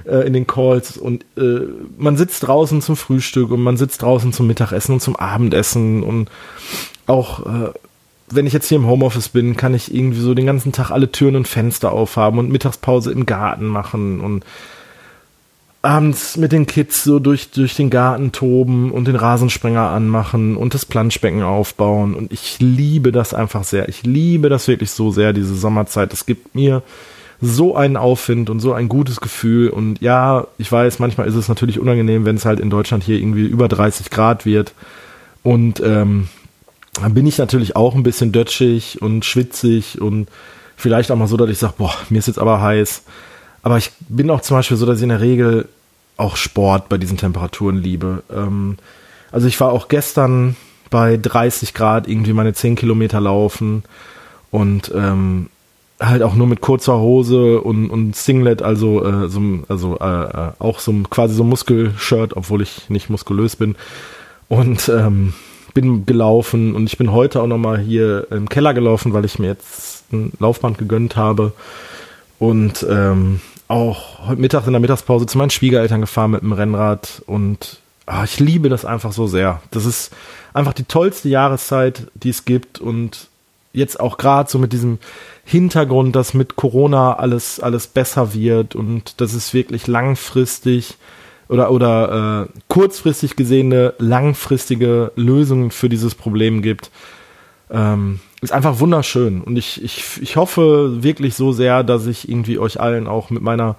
äh, 0.06 0.26
in 0.26 0.32
den 0.32 0.46
Calls. 0.46 0.96
Und 0.96 1.24
äh, 1.36 1.66
man 1.98 2.16
sitzt 2.16 2.46
draußen 2.46 2.80
zum 2.80 2.96
Frühstück 2.96 3.50
und 3.50 3.60
man 3.60 3.76
sitzt 3.76 4.02
draußen 4.02 4.32
zum 4.32 4.46
Mittagessen 4.46 4.94
und 4.94 5.00
zum 5.00 5.16
Abendessen 5.16 6.02
und 6.04 6.30
auch 7.06 7.44
äh, 7.44 7.72
wenn 8.32 8.46
ich 8.46 8.52
jetzt 8.52 8.68
hier 8.68 8.78
im 8.78 8.86
Homeoffice 8.86 9.28
bin, 9.28 9.56
kann 9.56 9.74
ich 9.74 9.94
irgendwie 9.94 10.20
so 10.20 10.34
den 10.34 10.46
ganzen 10.46 10.72
Tag 10.72 10.90
alle 10.90 11.10
Türen 11.10 11.36
und 11.36 11.48
Fenster 11.48 11.92
aufhaben 11.92 12.38
und 12.38 12.50
Mittagspause 12.50 13.12
im 13.12 13.26
Garten 13.26 13.66
machen 13.66 14.20
und 14.20 14.44
abends 15.82 16.36
mit 16.36 16.52
den 16.52 16.66
Kids 16.66 17.04
so 17.04 17.18
durch, 17.18 17.50
durch 17.50 17.74
den 17.74 17.90
Garten 17.90 18.32
toben 18.32 18.92
und 18.92 19.06
den 19.06 19.16
Rasensprenger 19.16 19.88
anmachen 19.88 20.56
und 20.56 20.74
das 20.74 20.84
Planschbecken 20.84 21.42
aufbauen. 21.42 22.14
Und 22.14 22.32
ich 22.32 22.58
liebe 22.60 23.12
das 23.12 23.32
einfach 23.32 23.64
sehr. 23.64 23.88
Ich 23.88 24.02
liebe 24.02 24.48
das 24.48 24.68
wirklich 24.68 24.90
so 24.90 25.10
sehr, 25.10 25.32
diese 25.32 25.54
Sommerzeit. 25.54 26.12
Es 26.12 26.26
gibt 26.26 26.54
mir 26.54 26.82
so 27.40 27.74
einen 27.74 27.96
Aufwind 27.96 28.50
und 28.50 28.60
so 28.60 28.74
ein 28.74 28.90
gutes 28.90 29.22
Gefühl. 29.22 29.70
Und 29.70 30.02
ja, 30.02 30.46
ich 30.58 30.70
weiß, 30.70 30.98
manchmal 30.98 31.26
ist 31.26 31.34
es 31.34 31.48
natürlich 31.48 31.78
unangenehm, 31.78 32.26
wenn 32.26 32.36
es 32.36 32.44
halt 32.44 32.60
in 32.60 32.68
Deutschland 32.68 33.02
hier 33.02 33.18
irgendwie 33.18 33.46
über 33.46 33.66
30 33.66 34.10
Grad 34.10 34.44
wird. 34.44 34.74
Und 35.42 35.80
ähm, 35.80 36.28
dann 36.94 37.14
bin 37.14 37.26
ich 37.26 37.38
natürlich 37.38 37.76
auch 37.76 37.94
ein 37.94 38.02
bisschen 38.02 38.32
dötschig 38.32 39.00
und 39.00 39.24
schwitzig 39.24 40.00
und 40.00 40.28
vielleicht 40.76 41.10
auch 41.10 41.16
mal 41.16 41.28
so, 41.28 41.36
dass 41.36 41.50
ich 41.50 41.58
sage, 41.58 41.74
boah, 41.78 41.94
mir 42.08 42.18
ist 42.18 42.26
jetzt 42.26 42.38
aber 42.38 42.60
heiß. 42.60 43.02
Aber 43.62 43.78
ich 43.78 43.92
bin 44.08 44.30
auch 44.30 44.40
zum 44.40 44.56
Beispiel 44.56 44.76
so, 44.76 44.86
dass 44.86 44.98
ich 44.98 45.02
in 45.02 45.10
der 45.10 45.20
Regel 45.20 45.68
auch 46.16 46.36
Sport 46.36 46.88
bei 46.88 46.98
diesen 46.98 47.16
Temperaturen 47.16 47.76
liebe. 47.76 48.22
Ähm, 48.30 48.76
also 49.30 49.46
ich 49.46 49.60
war 49.60 49.72
auch 49.72 49.88
gestern 49.88 50.56
bei 50.90 51.16
30 51.16 51.74
Grad 51.74 52.08
irgendwie 52.08 52.32
meine 52.32 52.52
10 52.52 52.76
Kilometer 52.76 53.20
laufen 53.20 53.84
und 54.50 54.90
ähm, 54.94 55.48
halt 56.00 56.22
auch 56.22 56.34
nur 56.34 56.46
mit 56.46 56.60
kurzer 56.60 56.98
Hose 56.98 57.60
und, 57.60 57.90
und 57.90 58.16
Singlet, 58.16 58.62
also 58.62 59.04
äh, 59.04 59.28
so, 59.28 59.40
also 59.68 59.98
äh, 59.98 60.24
äh 60.24 60.52
auch 60.58 60.80
so 60.80 60.92
quasi 61.10 61.34
so 61.34 61.44
Muskelshirt, 61.44 62.36
obwohl 62.36 62.62
ich 62.62 62.88
nicht 62.88 63.10
muskulös 63.10 63.56
bin. 63.56 63.76
Und 64.48 64.88
ähm, 64.88 65.34
bin 65.74 66.06
gelaufen 66.06 66.74
und 66.74 66.86
ich 66.86 66.98
bin 66.98 67.12
heute 67.12 67.42
auch 67.42 67.46
nochmal 67.46 67.78
hier 67.78 68.26
im 68.30 68.48
Keller 68.48 68.74
gelaufen, 68.74 69.12
weil 69.12 69.24
ich 69.24 69.38
mir 69.38 69.48
jetzt 69.48 70.12
ein 70.12 70.32
Laufband 70.38 70.78
gegönnt 70.78 71.16
habe. 71.16 71.52
Und 72.38 72.86
ähm, 72.88 73.40
auch 73.70 74.26
heute 74.26 74.40
Mittag 74.40 74.66
in 74.66 74.72
der 74.72 74.80
Mittagspause 74.80 75.26
zu 75.26 75.38
meinen 75.38 75.50
Schwiegereltern 75.50 76.00
gefahren 76.00 76.32
mit 76.32 76.42
dem 76.42 76.52
Rennrad 76.52 77.22
und 77.26 77.78
ah, 78.06 78.24
ich 78.24 78.40
liebe 78.40 78.68
das 78.68 78.84
einfach 78.84 79.12
so 79.12 79.28
sehr. 79.28 79.62
Das 79.70 79.84
ist 79.84 80.10
einfach 80.52 80.72
die 80.72 80.84
tollste 80.84 81.28
Jahreszeit, 81.28 82.08
die 82.14 82.30
es 82.30 82.44
gibt 82.44 82.80
und 82.80 83.28
jetzt 83.72 84.00
auch 84.00 84.16
gerade 84.16 84.50
so 84.50 84.58
mit 84.58 84.72
diesem 84.72 84.98
Hintergrund, 85.44 86.16
dass 86.16 86.34
mit 86.34 86.56
Corona 86.56 87.14
alles 87.14 87.60
alles 87.60 87.86
besser 87.86 88.34
wird 88.34 88.74
und 88.74 89.20
das 89.20 89.34
ist 89.34 89.54
wirklich 89.54 89.86
langfristig 89.86 90.96
oder, 91.50 91.72
oder 91.72 92.46
äh, 92.48 92.60
kurzfristig 92.68 93.34
gesehene, 93.34 93.94
langfristige 93.98 95.10
Lösungen 95.16 95.72
für 95.72 95.88
dieses 95.88 96.14
Problem 96.14 96.62
gibt. 96.62 96.90
Ähm, 97.70 98.20
ist 98.40 98.52
einfach 98.52 98.78
wunderschön. 98.78 99.42
Und 99.42 99.56
ich, 99.56 99.82
ich, 99.82 100.04
ich 100.22 100.36
hoffe 100.36 101.02
wirklich 101.02 101.34
so 101.34 101.52
sehr, 101.52 101.82
dass 101.82 102.06
ich 102.06 102.28
irgendwie 102.28 102.58
euch 102.58 102.80
allen 102.80 103.08
auch 103.08 103.30
mit 103.30 103.42
meiner 103.42 103.76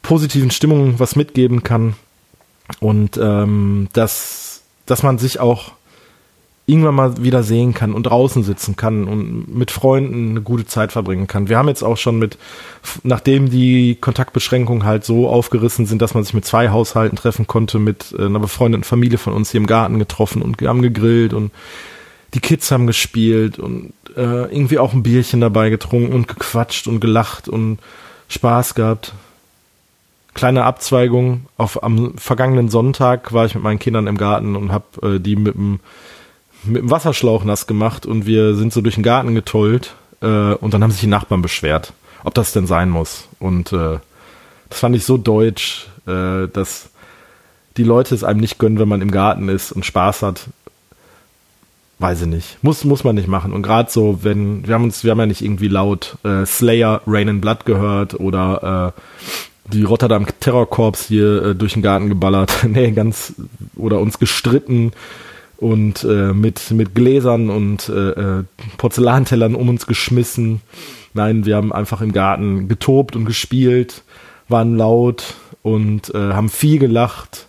positiven 0.00 0.50
Stimmung 0.50 0.98
was 0.98 1.14
mitgeben 1.14 1.62
kann. 1.62 1.94
Und 2.80 3.18
ähm, 3.18 3.88
dass, 3.92 4.62
dass 4.86 5.02
man 5.02 5.18
sich 5.18 5.38
auch 5.38 5.72
irgendwann 6.72 6.94
mal 6.94 7.22
wieder 7.22 7.42
sehen 7.42 7.74
kann 7.74 7.92
und 7.92 8.04
draußen 8.04 8.42
sitzen 8.42 8.76
kann 8.76 9.04
und 9.04 9.54
mit 9.54 9.70
Freunden 9.70 10.30
eine 10.30 10.40
gute 10.40 10.66
Zeit 10.66 10.90
verbringen 10.90 11.26
kann. 11.26 11.50
Wir 11.50 11.58
haben 11.58 11.68
jetzt 11.68 11.82
auch 11.82 11.98
schon 11.98 12.18
mit, 12.18 12.38
nachdem 13.02 13.50
die 13.50 13.96
Kontaktbeschränkungen 14.00 14.84
halt 14.84 15.04
so 15.04 15.28
aufgerissen 15.28 15.84
sind, 15.84 16.00
dass 16.00 16.14
man 16.14 16.24
sich 16.24 16.32
mit 16.32 16.46
zwei 16.46 16.70
Haushalten 16.70 17.16
treffen 17.16 17.46
konnte, 17.46 17.78
mit 17.78 18.14
äh, 18.18 18.24
einer 18.24 18.38
befreundeten 18.38 18.84
Familie 18.84 19.18
von 19.18 19.34
uns 19.34 19.50
hier 19.50 19.60
im 19.60 19.66
Garten 19.66 19.98
getroffen 19.98 20.40
und 20.40 20.60
haben 20.62 20.80
gegrillt 20.80 21.34
und 21.34 21.52
die 22.32 22.40
Kids 22.40 22.70
haben 22.70 22.86
gespielt 22.86 23.58
und 23.58 23.92
äh, 24.16 24.50
irgendwie 24.50 24.78
auch 24.78 24.94
ein 24.94 25.02
Bierchen 25.02 25.42
dabei 25.42 25.68
getrunken 25.68 26.14
und 26.14 26.28
gequatscht 26.28 26.86
und 26.86 27.00
gelacht 27.00 27.48
und 27.48 27.78
Spaß 28.28 28.74
gehabt. 28.74 29.12
Kleine 30.34 30.64
Abzweigung. 30.64 31.46
Auf, 31.58 31.82
am 31.82 32.16
vergangenen 32.16 32.70
Sonntag 32.70 33.34
war 33.34 33.44
ich 33.44 33.54
mit 33.54 33.62
meinen 33.62 33.78
Kindern 33.78 34.06
im 34.06 34.16
Garten 34.16 34.56
und 34.56 34.72
habe 34.72 35.16
äh, 35.16 35.20
die 35.20 35.36
mit 35.36 35.54
dem, 35.54 35.80
mit 36.64 36.82
dem 36.82 36.90
Wasserschlauch 36.90 37.44
nass 37.44 37.66
gemacht 37.66 38.06
und 38.06 38.26
wir 38.26 38.54
sind 38.54 38.72
so 38.72 38.80
durch 38.80 38.94
den 38.94 39.04
Garten 39.04 39.34
getollt 39.34 39.94
äh, 40.20 40.54
und 40.54 40.74
dann 40.74 40.82
haben 40.82 40.90
sich 40.90 41.00
die 41.00 41.06
Nachbarn 41.06 41.42
beschwert, 41.42 41.92
ob 42.24 42.34
das 42.34 42.52
denn 42.52 42.66
sein 42.66 42.90
muss. 42.90 43.28
Und 43.38 43.72
äh, 43.72 43.98
das 44.68 44.80
fand 44.80 44.96
ich 44.96 45.04
so 45.04 45.16
deutsch, 45.18 45.88
äh, 46.06 46.48
dass 46.48 46.90
die 47.76 47.84
Leute 47.84 48.14
es 48.14 48.24
einem 48.24 48.40
nicht 48.40 48.58
gönnen, 48.58 48.78
wenn 48.78 48.88
man 48.88 49.02
im 49.02 49.10
Garten 49.10 49.48
ist 49.48 49.72
und 49.72 49.84
Spaß 49.86 50.22
hat. 50.22 50.46
Weiß 51.98 52.22
ich 52.22 52.26
nicht. 52.26 52.58
Muss, 52.62 52.84
muss 52.84 53.04
man 53.04 53.14
nicht 53.14 53.28
machen. 53.28 53.52
Und 53.52 53.62
gerade 53.62 53.90
so, 53.90 54.20
wenn, 54.22 54.66
wir 54.66 54.74
haben 54.74 54.84
uns, 54.84 55.04
wir 55.04 55.12
haben 55.12 55.20
ja 55.20 55.26
nicht 55.26 55.42
irgendwie 55.42 55.68
laut 55.68 56.16
äh, 56.24 56.44
Slayer 56.44 57.00
Rain 57.06 57.28
in 57.28 57.40
Blood 57.40 57.64
gehört 57.64 58.18
oder 58.18 58.94
äh, 58.94 59.72
die 59.72 59.84
Rotterdam 59.84 60.26
Terror 60.40 60.68
Corps 60.68 61.06
hier 61.06 61.44
äh, 61.44 61.54
durch 61.54 61.74
den 61.74 61.82
Garten 61.82 62.08
geballert. 62.08 62.64
nee, 62.68 62.90
ganz, 62.90 63.34
oder 63.76 64.00
uns 64.00 64.18
gestritten 64.18 64.92
und 65.62 66.04
äh, 66.04 66.32
mit, 66.32 66.70
mit 66.72 66.94
Gläsern 66.94 67.48
und 67.48 67.88
äh, 67.88 68.10
äh, 68.10 68.44
Porzellantellern 68.78 69.54
um 69.54 69.68
uns 69.68 69.86
geschmissen. 69.86 70.60
Nein, 71.14 71.46
wir 71.46 71.56
haben 71.56 71.72
einfach 71.72 72.00
im 72.00 72.12
Garten 72.12 72.68
getobt 72.68 73.16
und 73.16 73.24
gespielt, 73.24 74.02
waren 74.48 74.76
laut 74.76 75.34
und 75.62 76.12
äh, 76.14 76.32
haben 76.32 76.48
viel 76.48 76.78
gelacht 76.78 77.46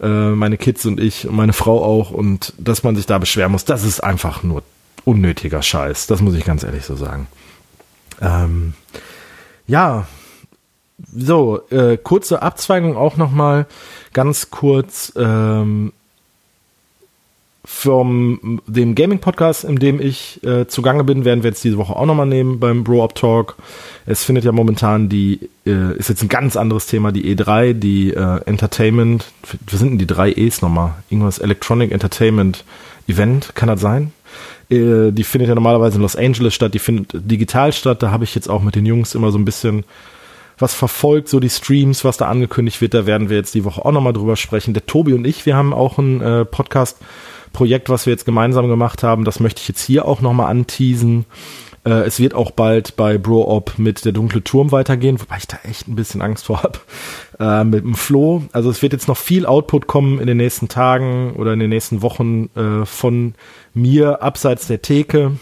äh, 0.00 0.30
meine 0.30 0.58
Kids 0.58 0.84
und 0.84 1.00
ich 1.00 1.28
und 1.28 1.36
meine 1.36 1.52
Frau 1.52 1.82
auch 1.82 2.10
und 2.10 2.52
dass 2.58 2.82
man 2.82 2.96
sich 2.96 3.06
da 3.06 3.18
beschweren 3.18 3.52
muss, 3.52 3.64
das 3.64 3.84
ist 3.84 4.00
einfach 4.00 4.42
nur 4.42 4.62
unnötiger 5.04 5.62
Scheiß. 5.62 6.06
Das 6.06 6.20
muss 6.20 6.34
ich 6.34 6.44
ganz 6.44 6.64
ehrlich 6.64 6.84
so 6.84 6.96
sagen. 6.96 7.26
Ähm, 8.20 8.74
ja, 9.66 10.06
so, 11.12 11.62
äh, 11.70 11.96
kurze 11.96 12.42
Abzweigung 12.42 12.96
auch 12.96 13.16
nochmal 13.16 13.66
ganz 14.12 14.50
kurz. 14.50 15.12
Ähm, 15.16 15.92
vom 17.64 18.60
dem 18.66 18.96
Gaming 18.96 19.20
Podcast, 19.20 19.62
in 19.62 19.76
dem 19.76 20.00
ich 20.00 20.42
äh, 20.42 20.66
zugange 20.66 21.04
bin, 21.04 21.24
werden 21.24 21.44
wir 21.44 21.50
jetzt 21.50 21.62
diese 21.62 21.78
Woche 21.78 21.94
auch 21.94 22.06
nochmal 22.06 22.26
nehmen 22.26 22.58
beim 22.58 22.82
Bro 22.82 23.04
Up 23.04 23.14
Talk. 23.14 23.56
Es 24.04 24.24
findet 24.24 24.44
ja 24.44 24.50
momentan 24.50 25.08
die, 25.08 25.48
äh, 25.64 25.96
ist 25.96 26.08
jetzt 26.08 26.22
ein 26.22 26.28
ganz 26.28 26.56
anderes 26.56 26.86
Thema, 26.86 27.12
die 27.12 27.36
E3, 27.36 27.74
die 27.74 28.14
äh, 28.14 28.40
Entertainment, 28.46 29.26
wir 29.68 29.78
sind 29.78 29.90
denn 29.90 29.98
die 29.98 30.08
drei 30.08 30.32
E's 30.32 30.60
nochmal? 30.60 30.94
Irgendwas 31.08 31.38
Electronic 31.38 31.92
Entertainment 31.92 32.64
Event, 33.06 33.54
kann 33.54 33.68
das 33.68 33.80
sein? 33.80 34.12
Äh, 34.68 35.12
die 35.12 35.24
findet 35.24 35.48
ja 35.48 35.54
normalerweise 35.54 35.96
in 35.96 36.02
Los 36.02 36.16
Angeles 36.16 36.54
statt, 36.54 36.74
die 36.74 36.80
findet 36.80 37.30
digital 37.30 37.72
statt. 37.72 38.02
Da 38.02 38.10
habe 38.10 38.24
ich 38.24 38.34
jetzt 38.34 38.50
auch 38.50 38.62
mit 38.62 38.74
den 38.74 38.86
Jungs 38.86 39.14
immer 39.14 39.30
so 39.30 39.38
ein 39.38 39.44
bisschen 39.44 39.84
was 40.58 40.74
verfolgt, 40.74 41.28
so 41.28 41.40
die 41.40 41.50
Streams, 41.50 42.04
was 42.04 42.16
da 42.16 42.28
angekündigt 42.28 42.80
wird. 42.80 42.94
Da 42.94 43.06
werden 43.06 43.28
wir 43.28 43.36
jetzt 43.36 43.54
die 43.54 43.64
Woche 43.64 43.84
auch 43.84 43.92
nochmal 43.92 44.12
drüber 44.12 44.36
sprechen. 44.36 44.74
Der 44.74 44.86
Tobi 44.86 45.12
und 45.12 45.26
ich, 45.26 45.46
wir 45.46 45.56
haben 45.56 45.72
auch 45.72 45.98
einen 45.98 46.20
äh, 46.20 46.44
Podcast 46.44 46.98
Projekt, 47.52 47.88
was 47.88 48.06
wir 48.06 48.12
jetzt 48.12 48.24
gemeinsam 48.24 48.68
gemacht 48.68 49.02
haben, 49.02 49.24
das 49.24 49.40
möchte 49.40 49.60
ich 49.60 49.68
jetzt 49.68 49.84
hier 49.84 50.06
auch 50.06 50.20
nochmal 50.20 50.50
anteasen. 50.50 51.26
Äh, 51.84 52.04
es 52.04 52.20
wird 52.20 52.34
auch 52.34 52.50
bald 52.50 52.96
bei 52.96 53.18
Bro-Op 53.18 53.78
mit 53.78 54.04
der 54.04 54.12
dunkle 54.12 54.42
Turm 54.44 54.72
weitergehen, 54.72 55.20
wobei 55.20 55.36
ich 55.38 55.48
da 55.48 55.58
echt 55.68 55.88
ein 55.88 55.96
bisschen 55.96 56.22
Angst 56.22 56.46
vor 56.46 56.62
habe. 56.62 56.78
Äh, 57.38 57.64
mit 57.64 57.84
dem 57.84 57.94
Flo. 57.94 58.42
Also 58.52 58.70
es 58.70 58.82
wird 58.82 58.92
jetzt 58.92 59.08
noch 59.08 59.16
viel 59.16 59.46
Output 59.46 59.86
kommen 59.86 60.20
in 60.20 60.26
den 60.26 60.36
nächsten 60.36 60.68
Tagen 60.68 61.32
oder 61.36 61.52
in 61.52 61.58
den 61.58 61.70
nächsten 61.70 62.02
Wochen 62.02 62.50
äh, 62.54 62.86
von 62.86 63.34
mir 63.74 64.22
abseits 64.22 64.66
der 64.66 64.82
Theke. 64.82 65.32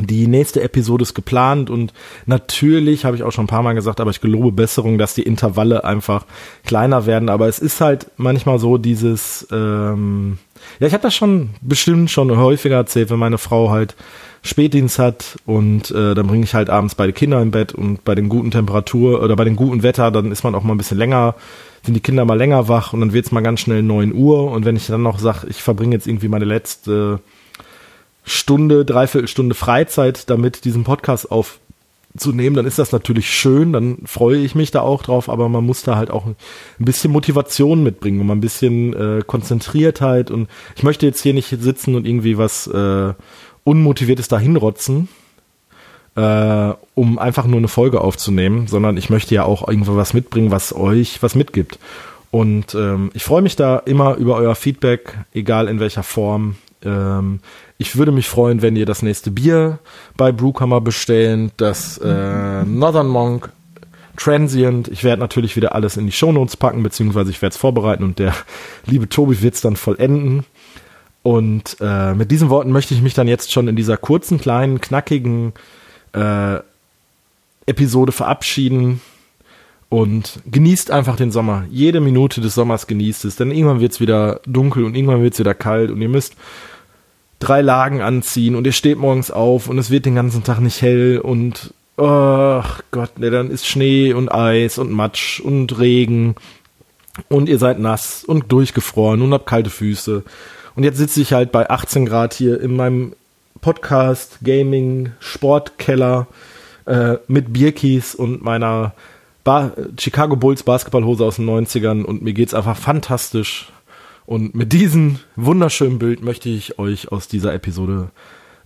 Die 0.00 0.26
nächste 0.26 0.62
Episode 0.62 1.02
ist 1.02 1.14
geplant 1.14 1.70
und 1.70 1.92
natürlich 2.26 3.04
habe 3.04 3.16
ich 3.16 3.22
auch 3.22 3.32
schon 3.32 3.44
ein 3.44 3.48
paar 3.48 3.62
Mal 3.62 3.74
gesagt, 3.74 4.00
aber 4.00 4.10
ich 4.10 4.20
gelobe 4.20 4.52
Besserung, 4.52 4.98
dass 4.98 5.14
die 5.14 5.22
Intervalle 5.22 5.84
einfach 5.84 6.24
kleiner 6.64 7.06
werden. 7.06 7.28
Aber 7.28 7.48
es 7.48 7.58
ist 7.58 7.80
halt 7.80 8.10
manchmal 8.16 8.58
so 8.58 8.78
dieses, 8.78 9.46
ähm, 9.50 10.38
ja, 10.78 10.86
ich 10.86 10.92
habe 10.92 11.02
das 11.02 11.14
schon 11.14 11.50
bestimmt 11.60 12.10
schon 12.10 12.36
häufiger 12.36 12.76
erzählt, 12.76 13.10
wenn 13.10 13.18
meine 13.18 13.38
Frau 13.38 13.70
halt 13.70 13.96
Spätdienst 14.42 14.98
hat 14.98 15.36
und 15.46 15.90
äh, 15.90 16.14
dann 16.14 16.28
bringe 16.28 16.44
ich 16.44 16.54
halt 16.54 16.70
abends 16.70 16.94
beide 16.94 17.12
Kinder 17.12 17.42
im 17.42 17.50
Bett 17.50 17.74
und 17.74 18.04
bei 18.04 18.14
den 18.14 18.28
guten 18.28 18.52
Temperatur 18.52 19.22
oder 19.22 19.34
bei 19.34 19.44
dem 19.44 19.56
guten 19.56 19.82
Wetter, 19.82 20.10
dann 20.12 20.30
ist 20.30 20.44
man 20.44 20.54
auch 20.54 20.62
mal 20.62 20.74
ein 20.74 20.78
bisschen 20.78 20.96
länger, 20.98 21.34
sind 21.82 21.94
die 21.94 22.00
Kinder 22.00 22.24
mal 22.24 22.38
länger 22.38 22.68
wach 22.68 22.92
und 22.92 23.00
dann 23.00 23.12
wird's 23.12 23.32
mal 23.32 23.42
ganz 23.42 23.60
schnell 23.60 23.82
neun 23.82 24.14
Uhr 24.14 24.50
und 24.50 24.64
wenn 24.64 24.76
ich 24.76 24.86
dann 24.86 25.02
noch 25.02 25.18
sage, 25.18 25.48
ich 25.48 25.62
verbringe 25.62 25.94
jetzt 25.94 26.06
irgendwie 26.06 26.28
meine 26.28 26.44
letzte 26.44 27.20
Stunde, 28.28 28.84
Dreiviertelstunde 28.84 29.54
Freizeit 29.54 30.30
damit, 30.30 30.64
diesen 30.64 30.84
Podcast 30.84 31.30
aufzunehmen, 31.30 32.56
dann 32.56 32.66
ist 32.66 32.78
das 32.78 32.92
natürlich 32.92 33.30
schön, 33.30 33.72
dann 33.72 33.98
freue 34.04 34.38
ich 34.38 34.54
mich 34.54 34.70
da 34.70 34.80
auch 34.80 35.02
drauf, 35.02 35.28
aber 35.28 35.48
man 35.48 35.64
muss 35.64 35.82
da 35.82 35.96
halt 35.96 36.10
auch 36.10 36.26
ein 36.26 36.36
bisschen 36.78 37.12
Motivation 37.12 37.82
mitbringen 37.82 38.20
und 38.20 38.30
ein 38.30 38.40
bisschen 38.40 38.94
äh, 38.94 39.22
Konzentriertheit 39.26 40.30
und 40.30 40.48
ich 40.76 40.82
möchte 40.82 41.06
jetzt 41.06 41.22
hier 41.22 41.34
nicht 41.34 41.48
sitzen 41.48 41.94
und 41.94 42.06
irgendwie 42.06 42.38
was 42.38 42.66
äh, 42.66 43.12
unmotiviertes 43.64 44.28
dahinrotzen, 44.28 45.08
äh, 46.16 46.72
um 46.94 47.18
einfach 47.18 47.46
nur 47.46 47.58
eine 47.58 47.68
Folge 47.68 48.00
aufzunehmen, 48.00 48.66
sondern 48.66 48.96
ich 48.96 49.10
möchte 49.10 49.34
ja 49.34 49.44
auch 49.44 49.68
irgendwo 49.68 49.96
was 49.96 50.14
mitbringen, 50.14 50.50
was 50.50 50.74
euch 50.74 51.22
was 51.22 51.34
mitgibt. 51.34 51.78
Und 52.30 52.74
ähm, 52.74 53.10
ich 53.14 53.24
freue 53.24 53.42
mich 53.42 53.56
da 53.56 53.78
immer 53.78 54.16
über 54.16 54.36
euer 54.36 54.54
Feedback, 54.54 55.18
egal 55.32 55.68
in 55.68 55.80
welcher 55.80 56.02
Form. 56.02 56.56
Ähm, 56.84 57.40
ich 57.76 57.96
würde 57.96 58.12
mich 58.12 58.28
freuen, 58.28 58.62
wenn 58.62 58.76
ihr 58.76 58.86
das 58.86 59.02
nächste 59.02 59.30
Bier 59.30 59.78
bei 60.16 60.32
Brewkammer 60.32 60.80
bestellen, 60.80 61.50
das 61.56 61.98
äh, 61.98 62.64
Northern 62.64 63.08
Monk 63.08 63.50
Transient. 64.16 64.88
Ich 64.88 65.04
werde 65.04 65.20
natürlich 65.20 65.54
wieder 65.54 65.74
alles 65.74 65.96
in 65.96 66.06
die 66.06 66.12
Shownotes 66.12 66.56
packen, 66.56 66.82
beziehungsweise 66.82 67.30
ich 67.30 67.40
werde 67.40 67.54
es 67.54 67.58
vorbereiten 67.58 68.02
und 68.02 68.18
der 68.18 68.34
liebe 68.86 69.08
Tobi 69.08 69.40
wird 69.42 69.54
es 69.54 69.60
dann 69.60 69.76
vollenden. 69.76 70.44
Und 71.22 71.76
äh, 71.80 72.14
mit 72.14 72.30
diesen 72.30 72.48
Worten 72.48 72.72
möchte 72.72 72.94
ich 72.94 73.02
mich 73.02 73.14
dann 73.14 73.28
jetzt 73.28 73.52
schon 73.52 73.68
in 73.68 73.76
dieser 73.76 73.96
kurzen, 73.96 74.40
kleinen, 74.40 74.80
knackigen 74.80 75.52
äh, 76.14 76.58
Episode 77.66 78.12
verabschieden. 78.12 79.00
Und 79.90 80.40
genießt 80.50 80.90
einfach 80.90 81.16
den 81.16 81.30
Sommer. 81.30 81.64
Jede 81.70 82.00
Minute 82.00 82.42
des 82.42 82.54
Sommers 82.54 82.86
genießt 82.86 83.24
es, 83.24 83.36
denn 83.36 83.50
irgendwann 83.50 83.80
wird 83.80 83.92
es 83.92 84.00
wieder 84.00 84.40
dunkel 84.46 84.84
und 84.84 84.94
irgendwann 84.94 85.22
wird 85.22 85.32
es 85.32 85.40
wieder 85.40 85.54
kalt 85.54 85.90
und 85.90 86.02
ihr 86.02 86.10
müsst 86.10 86.34
drei 87.38 87.62
Lagen 87.62 88.02
anziehen 88.02 88.54
und 88.54 88.66
ihr 88.66 88.72
steht 88.72 88.98
morgens 88.98 89.30
auf 89.30 89.68
und 89.68 89.78
es 89.78 89.90
wird 89.90 90.04
den 90.04 90.14
ganzen 90.14 90.44
Tag 90.44 90.60
nicht 90.60 90.82
hell 90.82 91.18
und 91.18 91.72
ach 91.96 92.82
Gott, 92.90 93.18
ne, 93.18 93.30
dann 93.30 93.50
ist 93.50 93.66
Schnee 93.66 94.12
und 94.12 94.30
Eis 94.30 94.78
und 94.78 94.92
Matsch 94.92 95.40
und 95.40 95.78
Regen 95.78 96.34
und 97.28 97.48
ihr 97.48 97.58
seid 97.58 97.78
nass 97.78 98.24
und 98.24 98.52
durchgefroren 98.52 99.22
und 99.22 99.32
habt 99.32 99.46
kalte 99.46 99.70
Füße. 99.70 100.22
Und 100.76 100.84
jetzt 100.84 100.98
sitze 100.98 101.20
ich 101.20 101.32
halt 101.32 101.50
bei 101.50 101.68
18 101.68 102.06
Grad 102.06 102.34
hier 102.34 102.60
in 102.60 102.76
meinem 102.76 103.14
Podcast, 103.60 104.38
Gaming, 104.44 105.12
Sportkeller 105.18 106.28
äh, 106.86 107.16
mit 107.26 107.52
Bierkies 107.52 108.14
und 108.14 108.42
meiner 108.44 108.94
ba 109.48 109.72
Chicago 109.98 110.36
Bulls 110.36 110.62
Basketballhose 110.62 111.24
aus 111.24 111.36
den 111.36 111.48
90ern 111.48 112.02
und 112.02 112.20
mir 112.20 112.34
geht's 112.34 112.52
einfach 112.52 112.76
fantastisch. 112.76 113.72
Und 114.26 114.54
mit 114.54 114.74
diesem 114.74 115.20
wunderschönen 115.36 115.98
Bild 115.98 116.22
möchte 116.22 116.50
ich 116.50 116.78
euch 116.78 117.10
aus 117.10 117.28
dieser 117.28 117.54
Episode 117.54 118.10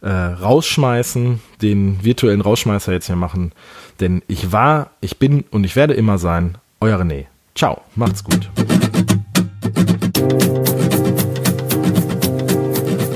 äh, 0.01 0.11
rausschmeißen, 0.11 1.40
den 1.62 2.03
virtuellen 2.03 2.40
Rausschmeißer 2.40 2.92
jetzt 2.92 3.07
hier 3.07 3.14
machen. 3.14 3.53
Denn 4.01 4.23
ich 4.27 4.51
war, 4.51 4.90
ich 5.01 5.21
bin 5.21 5.45
und 5.53 5.62
ich 5.62 5.77
werde 5.77 5.95
immer 5.95 6.18
sein, 6.18 6.59
euer 6.81 6.99
René. 6.99 7.27
Ciao, 7.55 7.83
macht's 7.95 8.25
gut. 8.25 8.51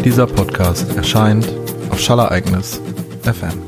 Dieser 0.05 0.29
Podcast 0.29 0.96
erscheint 0.96 1.52
auf 1.90 1.98
Schallereignis 1.98 2.81
FM. 3.24 3.65